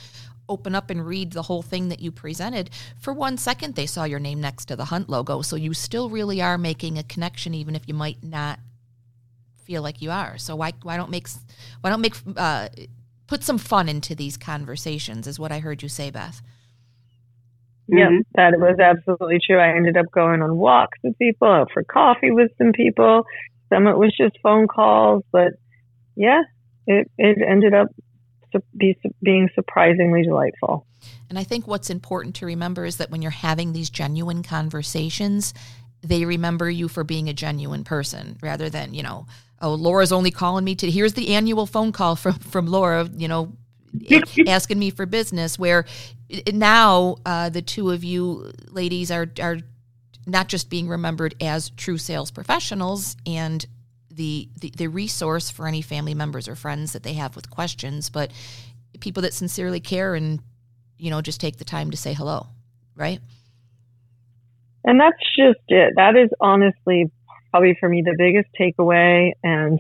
open 0.48 0.76
up 0.76 0.90
and 0.90 1.06
read 1.06 1.32
the 1.32 1.44
whole 1.44 1.62
thing 1.62 1.90
that 1.90 2.00
you 2.00 2.12
presented, 2.12 2.70
for 3.00 3.14
one 3.14 3.38
second 3.38 3.76
they 3.76 3.86
saw 3.86 4.04
your 4.04 4.20
name 4.20 4.40
next 4.40 4.66
to 4.66 4.76
the 4.76 4.86
Hunt 4.86 5.10
logo. 5.10 5.42
So 5.42 5.56
you 5.56 5.74
still 5.74 6.10
really 6.10 6.42
are 6.42 6.58
making 6.58 6.98
a 6.98 7.04
connection, 7.04 7.54
even 7.54 7.76
if 7.76 7.88
you 7.88 7.94
might 7.94 8.24
not 8.24 8.60
feel 9.64 9.82
like 9.82 10.02
you 10.02 10.12
are. 10.12 10.38
So 10.38 10.56
why 10.56 10.74
why 10.84 10.98
don't 10.98 11.10
make 11.10 11.28
why 11.82 11.90
don't 11.90 12.02
make 12.02 12.16
uh, 12.38 12.70
put 13.28 13.44
some 13.44 13.58
fun 13.58 13.90
into 13.90 14.16
these 14.16 14.38
conversations? 14.38 15.28
Is 15.28 15.40
what 15.40 15.52
I 15.52 15.60
heard 15.60 15.82
you 15.84 15.90
say, 15.90 16.12
Beth. 16.12 16.42
Yeah, 17.88 18.08
mm-hmm. 18.08 18.22
that 18.34 18.54
was 18.58 18.80
absolutely 18.80 19.40
true. 19.46 19.60
I 19.60 19.76
ended 19.76 19.96
up 19.96 20.08
going 20.12 20.42
on 20.42 20.58
walks 20.58 20.98
with 21.04 21.18
people, 21.20 21.48
out 21.48 21.72
for 21.72 21.84
coffee 21.84 22.32
with 22.32 22.52
some 22.58 22.72
people, 22.72 23.26
some 23.76 23.88
it 23.88 23.98
was 23.98 24.16
just 24.16 24.38
phone 24.42 24.68
calls, 24.68 25.24
but 25.32 25.54
yeah, 26.16 26.42
it, 26.88 27.12
it 27.18 27.38
ended 27.46 27.74
up 27.74 27.88
be, 28.78 28.98
being 29.22 29.50
surprisingly 29.54 30.24
delightful. 30.24 30.86
And 31.30 31.38
I 31.38 31.44
think 31.44 31.68
what's 31.68 31.90
important 31.90 32.36
to 32.36 32.46
remember 32.46 32.86
is 32.86 32.98
that 32.98 33.12
when 33.12 33.22
you're 33.22 33.32
having 33.32 33.74
these 33.74 33.90
genuine 33.90 34.44
conversations, 34.44 35.54
they 36.02 36.26
remember 36.26 36.70
you 36.70 36.88
for 36.88 37.04
being 37.04 37.30
a 37.30 37.34
genuine 37.34 37.84
person 37.84 38.38
rather 38.42 38.70
than, 38.70 38.94
you 38.94 39.04
know, 39.04 39.26
oh, 39.62 39.74
Laura's 39.74 40.12
only 40.12 40.32
calling 40.32 40.64
me 40.64 40.76
to 40.76 40.90
here's 40.90 41.14
the 41.14 41.34
annual 41.36 41.66
phone 41.66 41.92
call 41.92 42.16
from 42.16 42.34
from 42.36 42.68
Laura, 42.68 43.10
you 43.18 43.28
know, 43.28 43.54
asking 44.48 44.80
me 44.80 44.90
for 44.90 45.06
business 45.06 45.58
where 45.60 45.86
now 46.52 47.18
uh, 47.26 47.50
the 47.50 47.62
two 47.62 47.92
of 47.92 48.04
you 48.04 48.52
ladies 48.70 49.12
are 49.12 49.28
are 49.42 49.58
not 50.26 50.48
just 50.48 50.70
being 50.70 50.88
remembered 50.88 51.36
as 51.42 51.70
true 51.72 51.98
sales 51.98 52.32
professionals 52.32 53.16
and 53.26 53.66
the, 54.10 54.50
the, 54.60 54.72
the 54.76 54.88
resource 54.88 55.50
for 55.50 55.68
any 55.68 55.82
family 55.82 56.14
members 56.14 56.48
or 56.48 56.56
friends 56.56 56.94
that 56.94 57.04
they 57.04 57.14
have 57.14 57.36
with 57.36 57.50
questions, 57.50 58.10
but 58.10 58.32
people 59.00 59.22
that 59.24 59.34
sincerely 59.34 59.80
care 59.80 60.16
and 60.16 60.40
you 60.98 61.10
know 61.10 61.22
just 61.22 61.42
take 61.42 61.58
the 61.58 61.66
time 61.66 61.92
to 61.92 61.98
say 61.98 62.14
hello, 62.14 62.48
right? 62.96 63.20
And 64.84 65.00
that's 65.00 65.20
just 65.36 65.60
it. 65.68 65.94
That 65.96 66.16
is 66.16 66.30
honestly 66.40 67.12
probably 67.52 67.76
for 67.80 67.90
me 67.90 68.02
the 68.02 68.16
biggest 68.18 68.50
takeaway. 68.60 69.32
And 69.44 69.80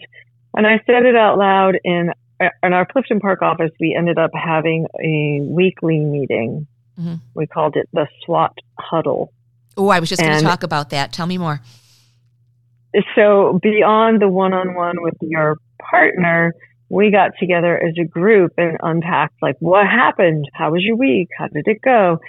and 0.56 0.68
I 0.68 0.82
said 0.86 1.06
it 1.06 1.16
out 1.16 1.38
loud 1.38 1.78
in 1.84 2.12
in 2.40 2.74
our 2.74 2.86
Clifton 2.86 3.20
Park 3.20 3.42
office, 3.42 3.72
we 3.80 3.96
ended 3.98 4.18
up 4.18 4.32
having 4.34 4.88
a 5.00 5.42
weekly 5.42 6.00
meeting. 6.00 6.68
Mm-hmm. 7.00 7.16
We 7.34 7.48
called 7.48 7.76
it 7.78 7.88
the 7.94 8.08
SWAT 8.24 8.54
huddle. 8.78 9.32
Oh, 9.78 9.90
I 9.90 10.00
was 10.00 10.10
just 10.10 10.22
going 10.22 10.38
to 10.38 10.44
talk 10.44 10.64
about 10.64 10.90
that. 10.92 11.12
Tell 11.12 11.28
me 11.28 11.38
more. 11.38 11.62
So, 13.14 13.60
beyond 13.62 14.22
the 14.22 14.30
one 14.30 14.54
on 14.54 14.74
one 14.74 15.02
with 15.02 15.16
your 15.22 15.58
partner, 15.82 16.54
we 16.88 17.12
got 17.12 17.32
together 17.40 17.78
as 17.78 17.94
a 18.00 18.06
group 18.06 18.54
and 18.58 18.78
unpacked 18.82 19.36
like 19.42 19.58
what 19.60 19.86
happened? 19.86 20.46
How 20.54 20.72
was 20.72 20.82
your 20.82 20.96
week? 20.96 21.28
How 21.38 21.48
did 21.48 21.68
it 21.68 21.82
go? 21.82 22.20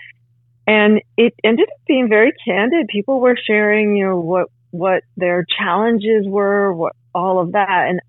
and 0.67 1.01
it 1.17 1.35
ended 1.45 1.69
up 1.73 1.81
being 1.87 2.09
very 2.09 2.33
candid. 2.45 2.89
People 2.89 3.21
were 3.21 3.37
sharing, 3.37 3.97
you 3.97 4.07
know, 4.07 4.19
what 4.19 4.49
what 4.71 5.03
their 5.17 5.45
challenges 5.59 6.27
were, 6.27 6.73
what 6.73 6.95
all 7.15 7.41
of 7.41 7.53
that, 7.53 7.87
and 7.89 8.01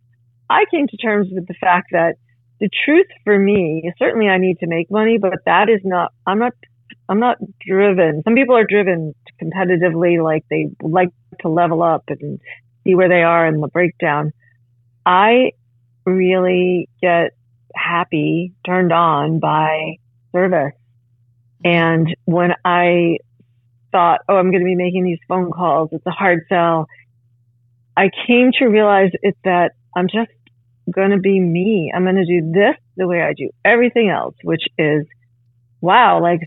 I 0.49 0.65
came 0.71 0.87
to 0.87 0.97
terms 0.97 1.27
with 1.31 1.47
the 1.47 1.53
fact 1.53 1.87
that 1.91 2.15
the 2.59 2.69
truth 2.85 3.07
for 3.23 3.37
me, 3.37 3.91
certainly 3.99 4.27
I 4.27 4.37
need 4.37 4.59
to 4.59 4.67
make 4.67 4.89
money, 4.89 5.17
but 5.17 5.33
that 5.45 5.69
is 5.69 5.81
not. 5.83 6.11
I'm 6.25 6.39
not. 6.39 6.53
I'm 7.09 7.19
not 7.19 7.37
driven. 7.65 8.21
Some 8.23 8.35
people 8.35 8.57
are 8.57 8.65
driven 8.65 9.13
competitively, 9.41 10.23
like 10.23 10.45
they 10.49 10.69
like 10.81 11.09
to 11.41 11.49
level 11.49 11.83
up 11.83 12.03
and 12.09 12.39
see 12.83 12.95
where 12.95 13.09
they 13.09 13.23
are 13.23 13.47
in 13.47 13.61
the 13.61 13.67
breakdown. 13.67 14.31
I 15.05 15.51
really 16.05 16.89
get 17.01 17.31
happy, 17.75 18.53
turned 18.65 18.91
on 18.91 19.39
by 19.39 19.97
service 20.33 20.73
and 21.63 22.15
when 22.25 22.51
I 22.63 23.17
thought, 23.91 24.21
oh, 24.29 24.35
I'm 24.35 24.51
going 24.51 24.61
to 24.61 24.65
be 24.65 24.75
making 24.75 25.03
these 25.03 25.19
phone 25.27 25.51
calls, 25.51 25.89
it's 25.91 26.05
a 26.05 26.11
hard 26.11 26.41
sell, 26.49 26.87
I 27.95 28.09
came 28.27 28.51
to 28.59 28.65
realize 28.67 29.09
it's 29.21 29.39
that 29.43 29.71
I'm 29.95 30.07
just 30.07 30.29
going 30.93 31.11
to 31.11 31.17
be 31.17 31.39
me. 31.39 31.91
I'm 31.93 32.03
going 32.03 32.15
to 32.15 32.25
do 32.25 32.51
this 32.51 32.75
the 32.95 33.07
way 33.07 33.21
I 33.21 33.33
do 33.33 33.49
everything 33.65 34.09
else, 34.09 34.35
which 34.43 34.63
is, 34.77 35.05
wow, 35.81 36.21
like, 36.21 36.41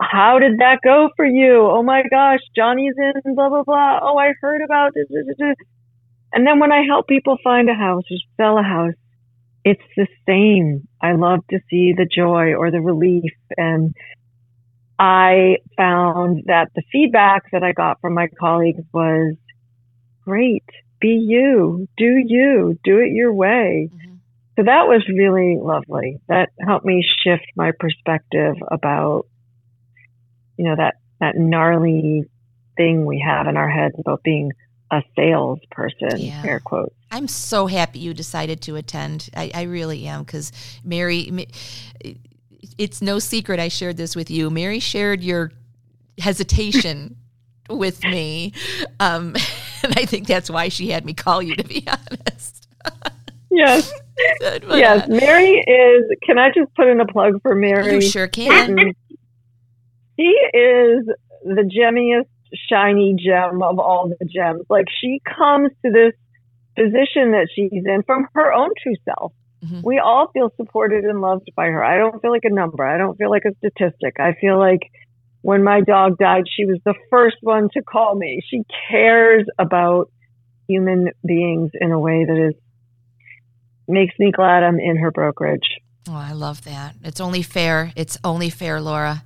how 0.00 0.38
did 0.38 0.58
that 0.58 0.80
go 0.84 1.08
for 1.16 1.24
you? 1.24 1.66
Oh 1.70 1.82
my 1.82 2.02
gosh, 2.10 2.40
Johnny's 2.54 2.94
in, 2.98 3.34
blah, 3.34 3.48
blah, 3.48 3.62
blah. 3.62 4.00
Oh, 4.02 4.18
I 4.18 4.32
heard 4.40 4.62
about 4.62 4.92
it. 4.94 5.08
And 6.32 6.46
then 6.46 6.60
when 6.60 6.72
I 6.72 6.82
help 6.86 7.08
people 7.08 7.38
find 7.42 7.68
a 7.68 7.74
house 7.74 8.04
or 8.10 8.16
sell 8.36 8.58
a 8.58 8.62
house, 8.62 8.94
it's 9.64 9.82
the 9.96 10.06
same. 10.26 10.86
I 11.02 11.12
love 11.12 11.40
to 11.50 11.58
see 11.70 11.92
the 11.96 12.06
joy 12.06 12.54
or 12.54 12.70
the 12.70 12.80
relief 12.80 13.32
and 13.56 13.94
I 15.00 15.56
found 15.78 16.42
that 16.46 16.68
the 16.74 16.82
feedback 16.92 17.50
that 17.52 17.62
I 17.62 17.72
got 17.72 18.02
from 18.02 18.12
my 18.12 18.28
colleagues 18.38 18.84
was 18.92 19.34
great. 20.24 20.64
Be 21.00 21.24
you, 21.26 21.88
do 21.96 22.22
you, 22.22 22.78
do 22.84 22.98
it 22.98 23.10
your 23.10 23.32
way. 23.32 23.88
Mm-hmm. 23.90 24.14
So 24.56 24.64
that 24.64 24.86
was 24.88 25.02
really 25.08 25.56
lovely. 25.58 26.18
That 26.28 26.50
helped 26.66 26.84
me 26.84 27.02
shift 27.24 27.46
my 27.56 27.72
perspective 27.80 28.56
about, 28.70 29.24
you 30.60 30.66
know, 30.66 30.76
that, 30.76 30.96
that 31.20 31.38
gnarly 31.38 32.24
thing 32.76 33.06
we 33.06 33.18
have 33.26 33.46
in 33.46 33.56
our 33.56 33.70
heads 33.70 33.94
about 33.98 34.22
being 34.22 34.52
a 34.90 35.02
salesperson, 35.16 36.18
yeah. 36.18 36.42
air 36.44 36.60
quotes. 36.60 36.94
I'm 37.10 37.28
so 37.28 37.66
happy 37.66 38.00
you 38.00 38.12
decided 38.12 38.60
to 38.62 38.76
attend. 38.76 39.30
I, 39.34 39.50
I 39.54 39.62
really 39.62 40.06
am 40.06 40.22
because 40.22 40.52
Mary, 40.84 41.46
it's 42.76 43.00
no 43.00 43.18
secret 43.18 43.58
I 43.58 43.68
shared 43.68 43.96
this 43.96 44.14
with 44.14 44.30
you. 44.30 44.50
Mary 44.50 44.80
shared 44.80 45.22
your 45.22 45.50
hesitation 46.18 47.16
with 47.70 48.04
me. 48.04 48.52
Um, 49.00 49.34
and 49.82 49.94
I 49.96 50.04
think 50.04 50.26
that's 50.26 50.50
why 50.50 50.68
she 50.68 50.90
had 50.90 51.06
me 51.06 51.14
call 51.14 51.42
you, 51.42 51.56
to 51.56 51.64
be 51.64 51.86
honest. 51.88 52.68
yes. 53.50 53.90
yes. 54.42 55.08
Mary 55.08 55.52
is, 55.52 56.04
can 56.22 56.38
I 56.38 56.50
just 56.54 56.74
put 56.74 56.86
in 56.86 57.00
a 57.00 57.06
plug 57.06 57.40
for 57.40 57.54
Mary? 57.54 57.94
You 57.94 58.02
sure 58.02 58.28
can. 58.28 58.94
She 60.20 60.58
is 60.58 61.06
the 61.44 61.62
gemmiest, 61.62 62.28
shiny 62.68 63.16
gem 63.18 63.62
of 63.62 63.78
all 63.78 64.08
the 64.08 64.26
gems. 64.26 64.62
Like 64.68 64.86
she 65.00 65.20
comes 65.24 65.70
to 65.84 65.90
this 65.90 66.12
position 66.76 67.32
that 67.32 67.48
she's 67.54 67.70
in 67.72 68.02
from 68.04 68.26
her 68.34 68.52
own 68.52 68.70
true 68.82 68.96
self. 69.04 69.32
Mm-hmm. 69.64 69.80
We 69.82 69.98
all 69.98 70.30
feel 70.32 70.50
supported 70.56 71.04
and 71.04 71.20
loved 71.20 71.50
by 71.56 71.66
her. 71.66 71.82
I 71.82 71.96
don't 71.96 72.20
feel 72.20 72.30
like 72.30 72.44
a 72.44 72.52
number. 72.52 72.84
I 72.84 72.98
don't 72.98 73.16
feel 73.16 73.30
like 73.30 73.44
a 73.44 73.54
statistic. 73.58 74.16
I 74.18 74.34
feel 74.40 74.58
like 74.58 74.90
when 75.42 75.64
my 75.64 75.80
dog 75.80 76.18
died, 76.18 76.44
she 76.54 76.66
was 76.66 76.78
the 76.84 76.94
first 77.10 77.36
one 77.40 77.68
to 77.74 77.82
call 77.82 78.14
me. 78.14 78.40
She 78.48 78.62
cares 78.90 79.46
about 79.58 80.10
human 80.68 81.08
beings 81.26 81.70
in 81.74 81.92
a 81.92 81.98
way 81.98 82.24
that 82.26 82.48
is 82.48 82.54
makes 83.88 84.14
me 84.18 84.30
glad 84.30 84.62
I'm 84.62 84.78
in 84.78 84.96
her 84.98 85.10
brokerage. 85.10 85.80
Oh, 86.08 86.14
I 86.14 86.32
love 86.32 86.62
that. 86.64 86.94
It's 87.02 87.20
only 87.20 87.42
fair. 87.42 87.92
It's 87.96 88.16
only 88.22 88.50
fair, 88.50 88.80
Laura. 88.80 89.24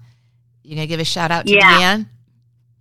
You 0.64 0.76
gonna 0.76 0.86
give 0.86 0.98
a 0.98 1.04
shout 1.04 1.30
out 1.30 1.46
to 1.46 1.52
yeah. 1.52 1.60
Deanne? 1.60 2.06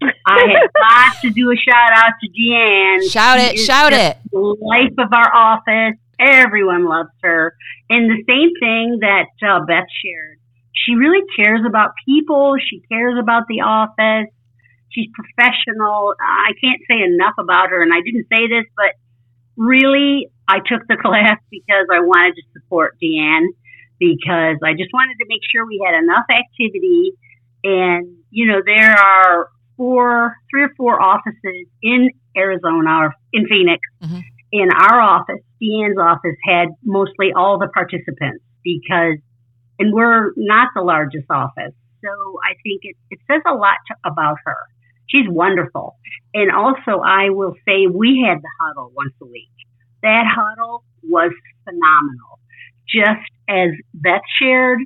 I 0.26 0.39
have 0.39 0.72
got 0.74 1.22
to 1.22 1.30
do 1.32 1.52
a 1.52 1.56
shout 1.56 1.91
out 1.91 2.13
to 2.22 2.30
Deanne. 2.30 3.12
Shout 3.12 3.39
it, 3.39 3.60
shout 3.60 3.91
it. 3.91 4.17
The 4.32 4.39
life 4.39 4.96
of 4.98 5.12
our 5.12 5.34
office. 5.34 6.00
Everyone 6.17 6.86
loves 6.88 7.10
her. 7.24 7.54
And 7.89 8.10
the 8.10 8.24
same 8.24 8.52
thing 8.58 9.00
that 9.02 9.28
uh, 9.46 9.65
Beth 9.65 9.88
shared. 10.02 10.39
She 10.72 10.96
really 10.96 11.26
cares 11.36 11.62
about 11.67 11.91
people. 12.06 12.56
She 12.58 12.82
cares 12.89 13.19
about 13.19 13.43
the 13.50 13.62
office. 13.62 14.32
She's 14.89 15.10
professional. 15.13 16.15
I 16.22 16.54
can't 16.62 16.80
say 16.89 17.04
enough 17.04 17.36
about 17.38 17.69
her. 17.69 17.82
And 17.82 17.93
I 17.93 18.00
didn't 18.00 18.28
say 18.32 18.48
this, 18.48 18.65
but 18.78 18.96
really, 19.58 20.32
I 20.48 20.60
took 20.60 20.88
the 20.88 20.96
class 21.02 21.38
because 21.52 21.88
I 21.91 22.00
wanted 22.00 22.36
to 22.36 22.43
support 22.54 22.96
Deanne 23.04 23.48
because 24.00 24.58
I 24.63 24.72
just 24.72 24.91
wanted 24.93 25.15
to 25.19 25.26
make 25.28 25.41
sure 25.52 25.65
we 25.65 25.84
had 25.84 26.00
enough 26.02 26.26
activity. 26.32 27.13
And, 27.63 28.17
you 28.30 28.47
know, 28.47 28.62
there 28.65 28.91
are 28.91 29.49
four, 29.78 30.36
three 30.52 30.63
or 30.63 30.73
four 30.78 31.02
offices 31.02 31.67
in 31.82 32.10
Arizona 32.36 33.06
or 33.06 33.13
in 33.32 33.47
Phoenix. 33.47 33.82
Mm-hmm 34.04 34.19
in 34.54 34.69
our 34.71 35.02
office, 35.02 35.41
Deanne's 35.60 35.97
office 35.99 36.38
had 36.45 36.67
mostly 36.86 37.34
all 37.36 37.58
the 37.58 37.67
participants 37.67 38.45
because, 38.63 39.17
and 39.80 39.91
we're 39.91 40.32
not 40.38 40.69
the 40.76 40.84
largest 40.84 41.26
office. 41.30 41.73
So 42.04 42.10
I 42.45 42.54
think 42.62 42.82
it, 42.84 42.95
it 43.10 43.19
says 43.28 43.41
a 43.47 43.54
lot 43.54 43.78
to, 43.88 43.95
about 44.06 44.38
her. 44.45 44.58
She's 45.08 45.26
wonderful. 45.28 45.97
And 46.36 46.52
also, 46.52 47.02
I 47.04 47.32
will 47.32 47.56
say 47.67 47.88
we 47.88 48.23
had 48.28 48.38
the 48.43 48.49
huddle 48.62 48.91
once 48.95 49.13
a 49.23 49.26
week. 49.26 49.49
That 50.04 50.26
huddle 50.30 50.84
was 51.02 51.32
phenomenal. 51.63 52.39
Just 52.88 53.26
as 53.49 53.69
Beth 53.95 54.21
shared, 54.39 54.82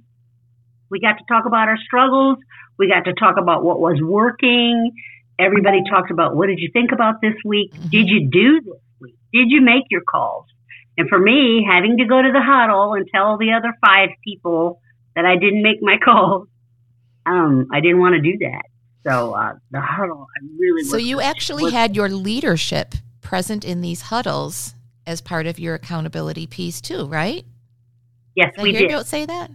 we 0.90 1.00
got 1.00 1.14
to 1.14 1.24
talk 1.28 1.46
about 1.46 1.68
our 1.68 1.78
struggles. 1.78 2.38
We 2.78 2.88
got 2.88 3.06
to 3.06 3.14
talk 3.14 3.38
about 3.38 3.64
what 3.64 3.80
was 3.80 4.00
working. 4.02 4.94
Everybody 5.40 5.82
talked 5.90 6.12
about 6.12 6.36
what 6.36 6.48
did 6.48 6.60
you 6.60 6.70
think 6.72 6.92
about 6.92 7.22
this 7.22 7.36
week? 7.46 7.72
Did 7.90 8.08
you 8.10 8.30
do 8.30 8.62
this? 8.62 9.12
Did 9.34 9.50
you 9.50 9.62
make 9.62 9.84
your 9.90 10.02
calls? 10.02 10.46
And 10.98 11.08
for 11.10 11.20
me, 11.20 11.66
having 11.70 11.98
to 11.98 12.06
go 12.06 12.22
to 12.22 12.32
the 12.32 12.42
huddle 12.42 12.94
and 12.94 13.06
tell 13.14 13.38
the 13.38 13.52
other 13.54 13.74
five 13.86 14.10
people 14.24 14.82
that 15.16 15.26
I 15.26 15.36
didn't 15.36 15.62
make 15.62 15.78
my 15.82 15.98
calls, 16.04 16.48
um, 17.26 17.68
I 17.72 17.82
didn't 17.82 18.00
want 18.00 18.16
to 18.16 18.22
do 18.22 18.38
that. 18.40 18.64
So 19.04 19.34
uh, 19.34 19.54
the 19.72 19.82
huddle, 19.82 20.28
I 20.36 20.46
really. 20.58 20.84
So 20.84 20.98
you 20.98 21.22
actually 21.22 21.66
was, 21.66 21.74
had 21.74 21.96
your 21.96 22.10
leadership 22.10 22.96
present 23.22 23.64
in 23.64 23.82
these 23.82 24.02
huddles 24.02 24.74
as 25.06 25.22
part 25.22 25.46
of 25.46 25.60
your 25.60 25.76
accountability 25.76 26.48
piece 26.48 26.82
too, 26.82 27.06
right? 27.06 27.46
Yes, 28.36 28.54
did 28.56 28.64
we 28.64 28.70
I 28.76 28.80
did. 28.82 28.92
You 28.92 29.04
say 29.04 29.26
that. 29.26 29.52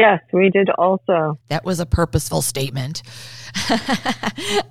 Yes, 0.00 0.22
we 0.32 0.48
did 0.48 0.70
also. 0.70 1.38
That 1.48 1.62
was 1.62 1.78
a 1.78 1.84
purposeful 1.84 2.40
statement. 2.40 3.02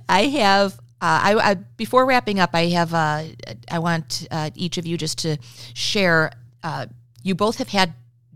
I 0.10 0.24
have 0.39 0.74
uh, 1.02 1.22
I, 1.24 1.52
I, 1.52 1.54
before 1.54 2.06
wrapping 2.08 2.39
up, 2.39 2.50
I 2.54 2.65
have 2.68 2.94
uh, 2.96 3.24
I 3.70 3.80
want 3.80 4.28
uh, 4.32 4.50
each 4.56 4.80
of 4.80 4.88
you 4.88 4.98
just 4.98 5.20
to 5.20 5.38
share. 5.76 6.32
Uh, 6.63 6.88
you 7.22 7.36
both 7.36 7.60
have 7.60 7.70
had 7.70 7.94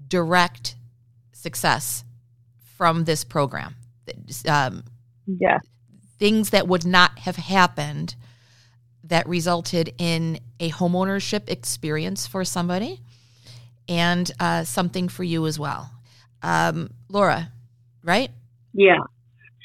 direct 0.07 0.75
success 1.31 2.05
from 2.77 3.05
this 3.05 3.23
program. 3.23 3.75
Um, 4.47 4.83
yeah, 5.25 5.57
things 6.19 6.51
that 6.51 6.67
would 6.67 6.85
not 6.85 7.17
have 7.19 7.37
happened 7.37 8.15
that 9.03 9.27
resulted 9.27 9.93
in 9.97 10.39
a 10.59 10.69
homeownership 10.69 11.49
experience 11.49 12.27
for 12.27 12.45
somebody, 12.45 13.01
and 13.89 14.31
uh, 14.39 14.63
something 14.63 15.09
for 15.09 15.23
you 15.23 15.47
as 15.47 15.57
well. 15.57 15.92
Um, 16.43 16.89
Laura, 17.09 17.51
right? 18.03 18.29
Yeah. 18.73 18.99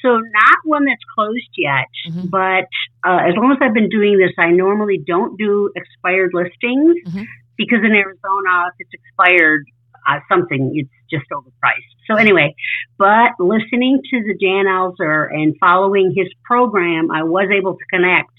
So 0.01 0.09
not 0.15 0.57
one 0.63 0.85
that's 0.85 1.03
closed 1.13 1.51
yet, 1.57 1.91
mm-hmm. 2.07 2.27
but 2.27 2.67
uh, 3.03 3.19
as 3.27 3.35
long 3.35 3.51
as 3.51 3.57
I've 3.61 3.73
been 3.73 3.89
doing 3.89 4.17
this, 4.17 4.31
I 4.37 4.51
normally 4.51 5.03
don't 5.05 5.37
do 5.37 5.71
expired 5.75 6.31
listings 6.33 6.95
mm-hmm. 7.05 7.23
because 7.57 7.79
in 7.83 7.91
Arizona, 7.91 8.71
if 8.71 8.87
it's 8.87 8.91
expired, 8.93 9.65
uh, 10.07 10.19
something 10.31 10.71
it's 10.73 10.89
just 11.11 11.25
overpriced. 11.33 11.91
So 12.07 12.15
anyway, 12.15 12.55
but 12.97 13.31
listening 13.39 14.01
to 14.09 14.23
the 14.23 14.37
Dan 14.39 14.65
Alzer 14.65 15.27
and 15.31 15.55
following 15.59 16.13
his 16.15 16.27
program, 16.45 17.11
I 17.11 17.23
was 17.23 17.49
able 17.51 17.75
to 17.75 17.85
connect 17.91 18.31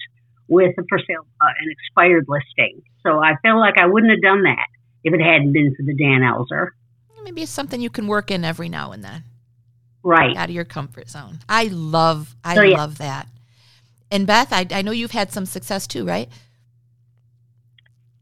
with 0.47 0.73
a 0.79 0.83
for 0.89 0.99
sale 0.99 1.27
uh, 1.39 1.45
an 1.45 1.69
expired 1.69 2.25
listing. 2.27 2.81
So 3.03 3.23
I 3.23 3.35
feel 3.41 3.59
like 3.59 3.75
I 3.77 3.85
wouldn't 3.85 4.11
have 4.11 4.21
done 4.21 4.43
that 4.43 4.67
if 5.03 5.13
it 5.13 5.21
hadn't 5.21 5.53
been 5.53 5.75
for 5.75 5.83
the 5.83 5.95
Dan 5.95 6.21
Alzer. 6.21 6.69
Maybe 7.23 7.41
it's 7.41 7.51
something 7.51 7.81
you 7.81 7.89
can 7.89 8.07
work 8.07 8.31
in 8.31 8.43
every 8.43 8.69
now 8.69 8.91
and 8.91 9.03
then 9.03 9.23
right 10.03 10.35
out 10.35 10.49
of 10.49 10.55
your 10.55 10.65
comfort 10.65 11.09
zone. 11.09 11.39
I 11.47 11.65
love 11.65 12.35
I 12.43 12.55
so, 12.55 12.61
yeah. 12.61 12.77
love 12.77 12.97
that. 12.97 13.27
And 14.09 14.27
Beth, 14.27 14.51
I, 14.51 14.65
I 14.71 14.81
know 14.81 14.91
you've 14.91 15.11
had 15.11 15.31
some 15.31 15.45
success 15.45 15.87
too, 15.87 16.05
right? 16.05 16.29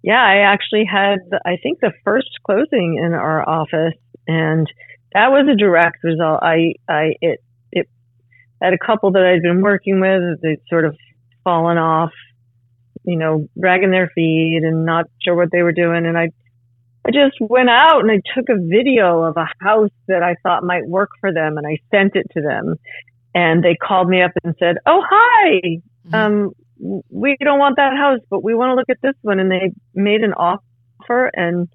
Yeah, 0.04 0.24
I 0.24 0.38
actually 0.40 0.86
had 0.86 1.20
I 1.46 1.58
think 1.62 1.80
the 1.80 1.92
first 2.06 2.30
closing 2.46 3.02
in 3.04 3.14
our 3.14 3.48
office, 3.48 3.98
and 4.28 4.72
that 5.14 5.30
was 5.30 5.48
a 5.52 5.56
direct 5.56 6.04
result. 6.04 6.40
I 6.42 6.74
I 6.88 7.16
it 7.22 7.44
it 7.72 7.90
had 8.62 8.74
a 8.74 8.78
couple 8.78 9.12
that 9.12 9.24
I'd 9.24 9.42
been 9.42 9.62
working 9.62 10.00
with. 10.00 10.42
They'd 10.42 10.62
sort 10.70 10.86
of 10.86 10.96
fallen 11.44 11.78
off, 11.78 12.12
you 13.04 13.18
know, 13.18 13.48
dragging 13.60 13.92
their 13.92 14.10
feet 14.14 14.62
and 14.64 14.86
not 14.86 15.06
sure 15.24 15.36
what 15.36 15.50
they 15.52 15.64
were 15.64 15.72
doing. 15.72 16.06
And 16.06 16.18
I, 16.18 16.30
I 17.10 17.12
just 17.12 17.38
went 17.40 17.70
out 17.70 18.02
and 18.02 18.12
I 18.12 18.22
took 18.36 18.50
a 18.50 18.58
video 18.62 19.24
of 19.24 19.36
a 19.36 19.48
house 19.62 19.90
that 20.08 20.22
I 20.22 20.36
thought 20.44 20.64
might 20.64 20.86
work 20.86 21.10
for 21.20 21.34
them 21.34 21.58
and 21.58 21.66
I 21.66 21.78
sent 21.90 22.16
it 22.16 22.28
to 22.34 22.42
them. 22.42 22.76
And 23.34 23.64
they 23.64 23.76
called 23.76 24.08
me 24.08 24.22
up 24.22 24.32
and 24.44 24.56
said, 24.60 24.78
Oh, 24.86 25.02
hi. 25.08 25.82
Mm-hmm. 26.08 26.14
Um, 26.14 26.52
we 27.10 27.36
don't 27.44 27.60
want 27.60 27.78
that 27.78 27.96
house, 27.98 28.20
but 28.30 28.44
we 28.44 28.54
want 28.54 28.72
to 28.72 28.76
look 28.76 28.90
at 28.90 29.02
this 29.02 29.16
one. 29.22 29.40
And 29.40 29.52
they 29.52 29.72
made 29.96 30.22
an 30.22 30.34
offer 30.34 31.32
and 31.34 31.68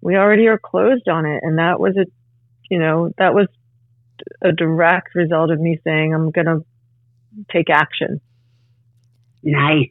we 0.00 0.16
already 0.16 0.48
are 0.48 0.58
closed 0.58 1.08
on 1.08 1.24
it. 1.24 1.40
And 1.42 1.58
that 1.58 1.78
was 1.78 1.96
a, 1.96 2.06
you 2.68 2.78
know, 2.78 3.12
that 3.18 3.32
was 3.32 3.46
a 4.42 4.50
direct 4.50 5.14
result 5.14 5.50
of 5.50 5.60
me 5.60 5.78
saying, 5.84 6.12
I'm 6.14 6.30
going 6.30 6.46
to 6.46 6.64
take 7.52 7.70
action. 7.70 8.20
Nice. 9.42 9.90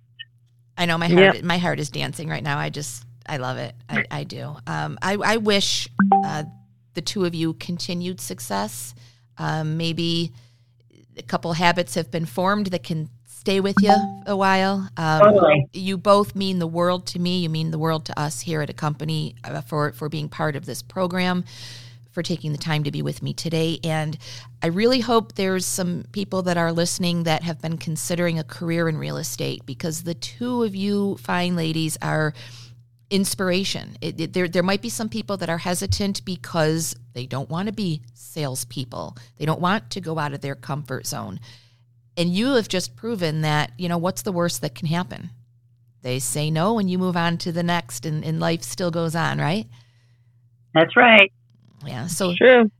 I 0.77 0.85
know 0.85 0.97
my 0.97 1.07
heart, 1.07 1.35
yep. 1.35 1.43
my 1.43 1.57
heart 1.57 1.79
is 1.79 1.89
dancing 1.89 2.27
right 2.27 2.43
now. 2.43 2.57
I 2.57 2.69
just, 2.69 3.05
I 3.29 3.37
love 3.37 3.57
it. 3.57 3.75
I, 3.87 4.05
I 4.09 4.23
do. 4.23 4.55
Um, 4.65 4.97
I, 5.01 5.13
I 5.13 5.37
wish 5.37 5.87
uh, 6.25 6.43
the 6.95 7.01
two 7.01 7.25
of 7.25 7.35
you 7.35 7.53
continued 7.53 8.19
success. 8.19 8.95
Um, 9.37 9.77
maybe 9.77 10.33
a 11.15 11.21
couple 11.21 11.53
habits 11.53 11.93
have 11.93 12.09
been 12.09 12.25
formed 12.25 12.67
that 12.67 12.83
can 12.83 13.09
stay 13.27 13.59
with 13.59 13.75
you 13.81 13.93
a 14.25 14.35
while. 14.35 14.89
Um, 14.97 15.21
totally. 15.21 15.67
You 15.73 15.97
both 15.97 16.35
mean 16.35 16.59
the 16.59 16.67
world 16.67 17.05
to 17.07 17.19
me. 17.19 17.39
You 17.39 17.49
mean 17.49 17.71
the 17.71 17.79
world 17.79 18.05
to 18.05 18.19
us 18.19 18.41
here 18.41 18.61
at 18.61 18.69
a 18.69 18.73
company 18.73 19.35
uh, 19.43 19.61
for 19.61 19.91
for 19.91 20.09
being 20.09 20.27
part 20.27 20.55
of 20.55 20.65
this 20.65 20.81
program, 20.81 21.45
for 22.11 22.23
taking 22.23 22.51
the 22.51 22.57
time 22.57 22.83
to 22.83 22.91
be 22.91 23.01
with 23.01 23.21
me 23.21 23.33
today. 23.33 23.79
And 23.83 24.17
I 24.61 24.67
really 24.67 24.99
hope 24.99 25.35
there's 25.35 25.65
some 25.65 26.05
people 26.11 26.41
that 26.43 26.57
are 26.57 26.71
listening 26.71 27.23
that 27.23 27.43
have 27.43 27.61
been 27.61 27.77
considering 27.77 28.39
a 28.39 28.43
career 28.43 28.89
in 28.89 28.97
real 28.97 29.17
estate 29.17 29.65
because 29.65 30.03
the 30.03 30.15
two 30.15 30.63
of 30.63 30.75
you 30.75 31.15
fine 31.17 31.55
ladies 31.55 31.97
are 32.01 32.33
inspiration. 33.09 33.97
It, 34.01 34.19
it, 34.19 34.33
there, 34.33 34.47
there 34.47 34.63
might 34.63 34.81
be 34.81 34.89
some 34.89 35.09
people 35.09 35.37
that 35.37 35.49
are 35.49 35.57
hesitant 35.57 36.23
because 36.25 36.95
they 37.13 37.25
don't 37.25 37.49
want 37.49 37.67
to 37.67 37.73
be 37.73 38.01
salespeople. 38.13 39.17
They 39.37 39.45
don't 39.45 39.61
want 39.61 39.89
to 39.91 40.01
go 40.01 40.19
out 40.19 40.33
of 40.33 40.41
their 40.41 40.55
comfort 40.55 41.07
zone. 41.07 41.39
And 42.15 42.33
you 42.33 42.55
have 42.55 42.67
just 42.67 42.95
proven 42.95 43.41
that, 43.41 43.71
you 43.77 43.87
know, 43.87 43.97
what's 43.97 44.21
the 44.21 44.31
worst 44.31 44.61
that 44.61 44.75
can 44.75 44.87
happen? 44.87 45.31
They 46.01 46.19
say 46.19 46.49
no 46.49 46.79
and 46.79 46.89
you 46.89 46.97
move 46.97 47.17
on 47.17 47.37
to 47.39 47.51
the 47.51 47.63
next 47.63 48.05
and, 48.05 48.23
and 48.23 48.39
life 48.39 48.63
still 48.63 48.91
goes 48.91 49.15
on, 49.15 49.39
right? 49.39 49.67
That's 50.73 50.95
right. 50.95 51.31
Yeah. 51.85 52.07
So 52.07 52.35
True. 52.35 52.71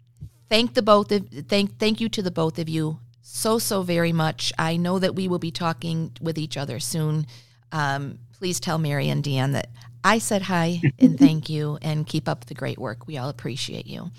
thank 0.50 0.74
the 0.74 0.82
both 0.82 1.12
of 1.12 1.28
thank 1.48 1.80
thank 1.80 2.00
you 2.00 2.10
to 2.10 2.22
the 2.22 2.32
both 2.32 2.60
of 2.60 2.70
you 2.70 3.00
so 3.22 3.60
so 3.60 3.82
very 3.82 4.14
much. 4.14 4.54
I 4.58 4.78
know 4.78 5.00
that 5.00 5.16
we 5.16 5.28
will 5.28 5.40
be 5.40 5.52
talking 5.52 6.12
with 6.22 6.38
each 6.38 6.58
other 6.58 6.80
soon. 6.80 7.26
Um, 7.72 8.20
please 8.34 8.60
tell 8.60 8.78
Mary 8.78 9.10
and 9.10 9.24
Deanne 9.24 9.54
that 9.54 9.70
I 10.04 10.20
said 10.20 10.44
hi 10.44 10.82
and 11.00 11.18
thank 11.20 11.50
you 11.50 11.78
and 11.82 12.08
keep 12.08 12.28
up 12.28 12.46
the 12.46 12.54
great 12.54 12.78
work. 12.78 13.08
We 13.08 13.18
all 13.18 13.30
appreciate 13.30 13.88
you. 13.88 14.12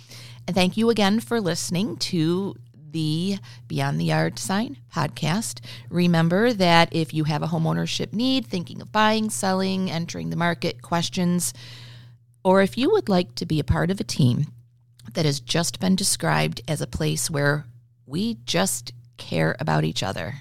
And 0.46 0.54
thank 0.54 0.76
you 0.76 0.90
again 0.90 1.20
for 1.20 1.40
listening 1.40 1.96
to 1.98 2.56
the 2.92 3.38
Beyond 3.68 4.00
the 4.00 4.06
Yard 4.06 4.38
Sign 4.38 4.76
podcast. 4.94 5.60
Remember 5.90 6.52
that 6.52 6.88
if 6.92 7.14
you 7.14 7.24
have 7.24 7.42
a 7.42 7.48
homeownership 7.48 8.12
need, 8.12 8.46
thinking 8.46 8.80
of 8.82 8.92
buying, 8.92 9.30
selling, 9.30 9.90
entering 9.90 10.30
the 10.30 10.36
market, 10.36 10.82
questions, 10.82 11.54
or 12.44 12.62
if 12.62 12.76
you 12.76 12.90
would 12.90 13.08
like 13.08 13.34
to 13.36 13.46
be 13.46 13.60
a 13.60 13.64
part 13.64 13.90
of 13.90 14.00
a 14.00 14.04
team 14.04 14.46
that 15.14 15.24
has 15.24 15.40
just 15.40 15.80
been 15.80 15.96
described 15.96 16.62
as 16.66 16.80
a 16.80 16.86
place 16.86 17.30
where 17.30 17.66
we 18.06 18.34
just 18.44 18.92
care 19.16 19.56
about 19.60 19.84
each 19.84 20.02
other, 20.02 20.34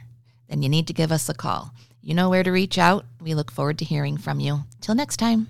then 0.47 0.61
you 0.61 0.69
need 0.69 0.87
to 0.87 0.93
give 0.93 1.11
us 1.11 1.29
a 1.29 1.33
call. 1.33 1.71
You 2.01 2.13
know 2.13 2.29
where 2.29 2.43
to 2.43 2.51
reach 2.51 2.77
out. 2.77 3.05
We 3.21 3.33
look 3.33 3.51
forward 3.51 3.77
to 3.79 3.85
hearing 3.85 4.17
from 4.17 4.39
you. 4.39 4.63
Till 4.81 4.95
next 4.95 5.17
time. 5.17 5.47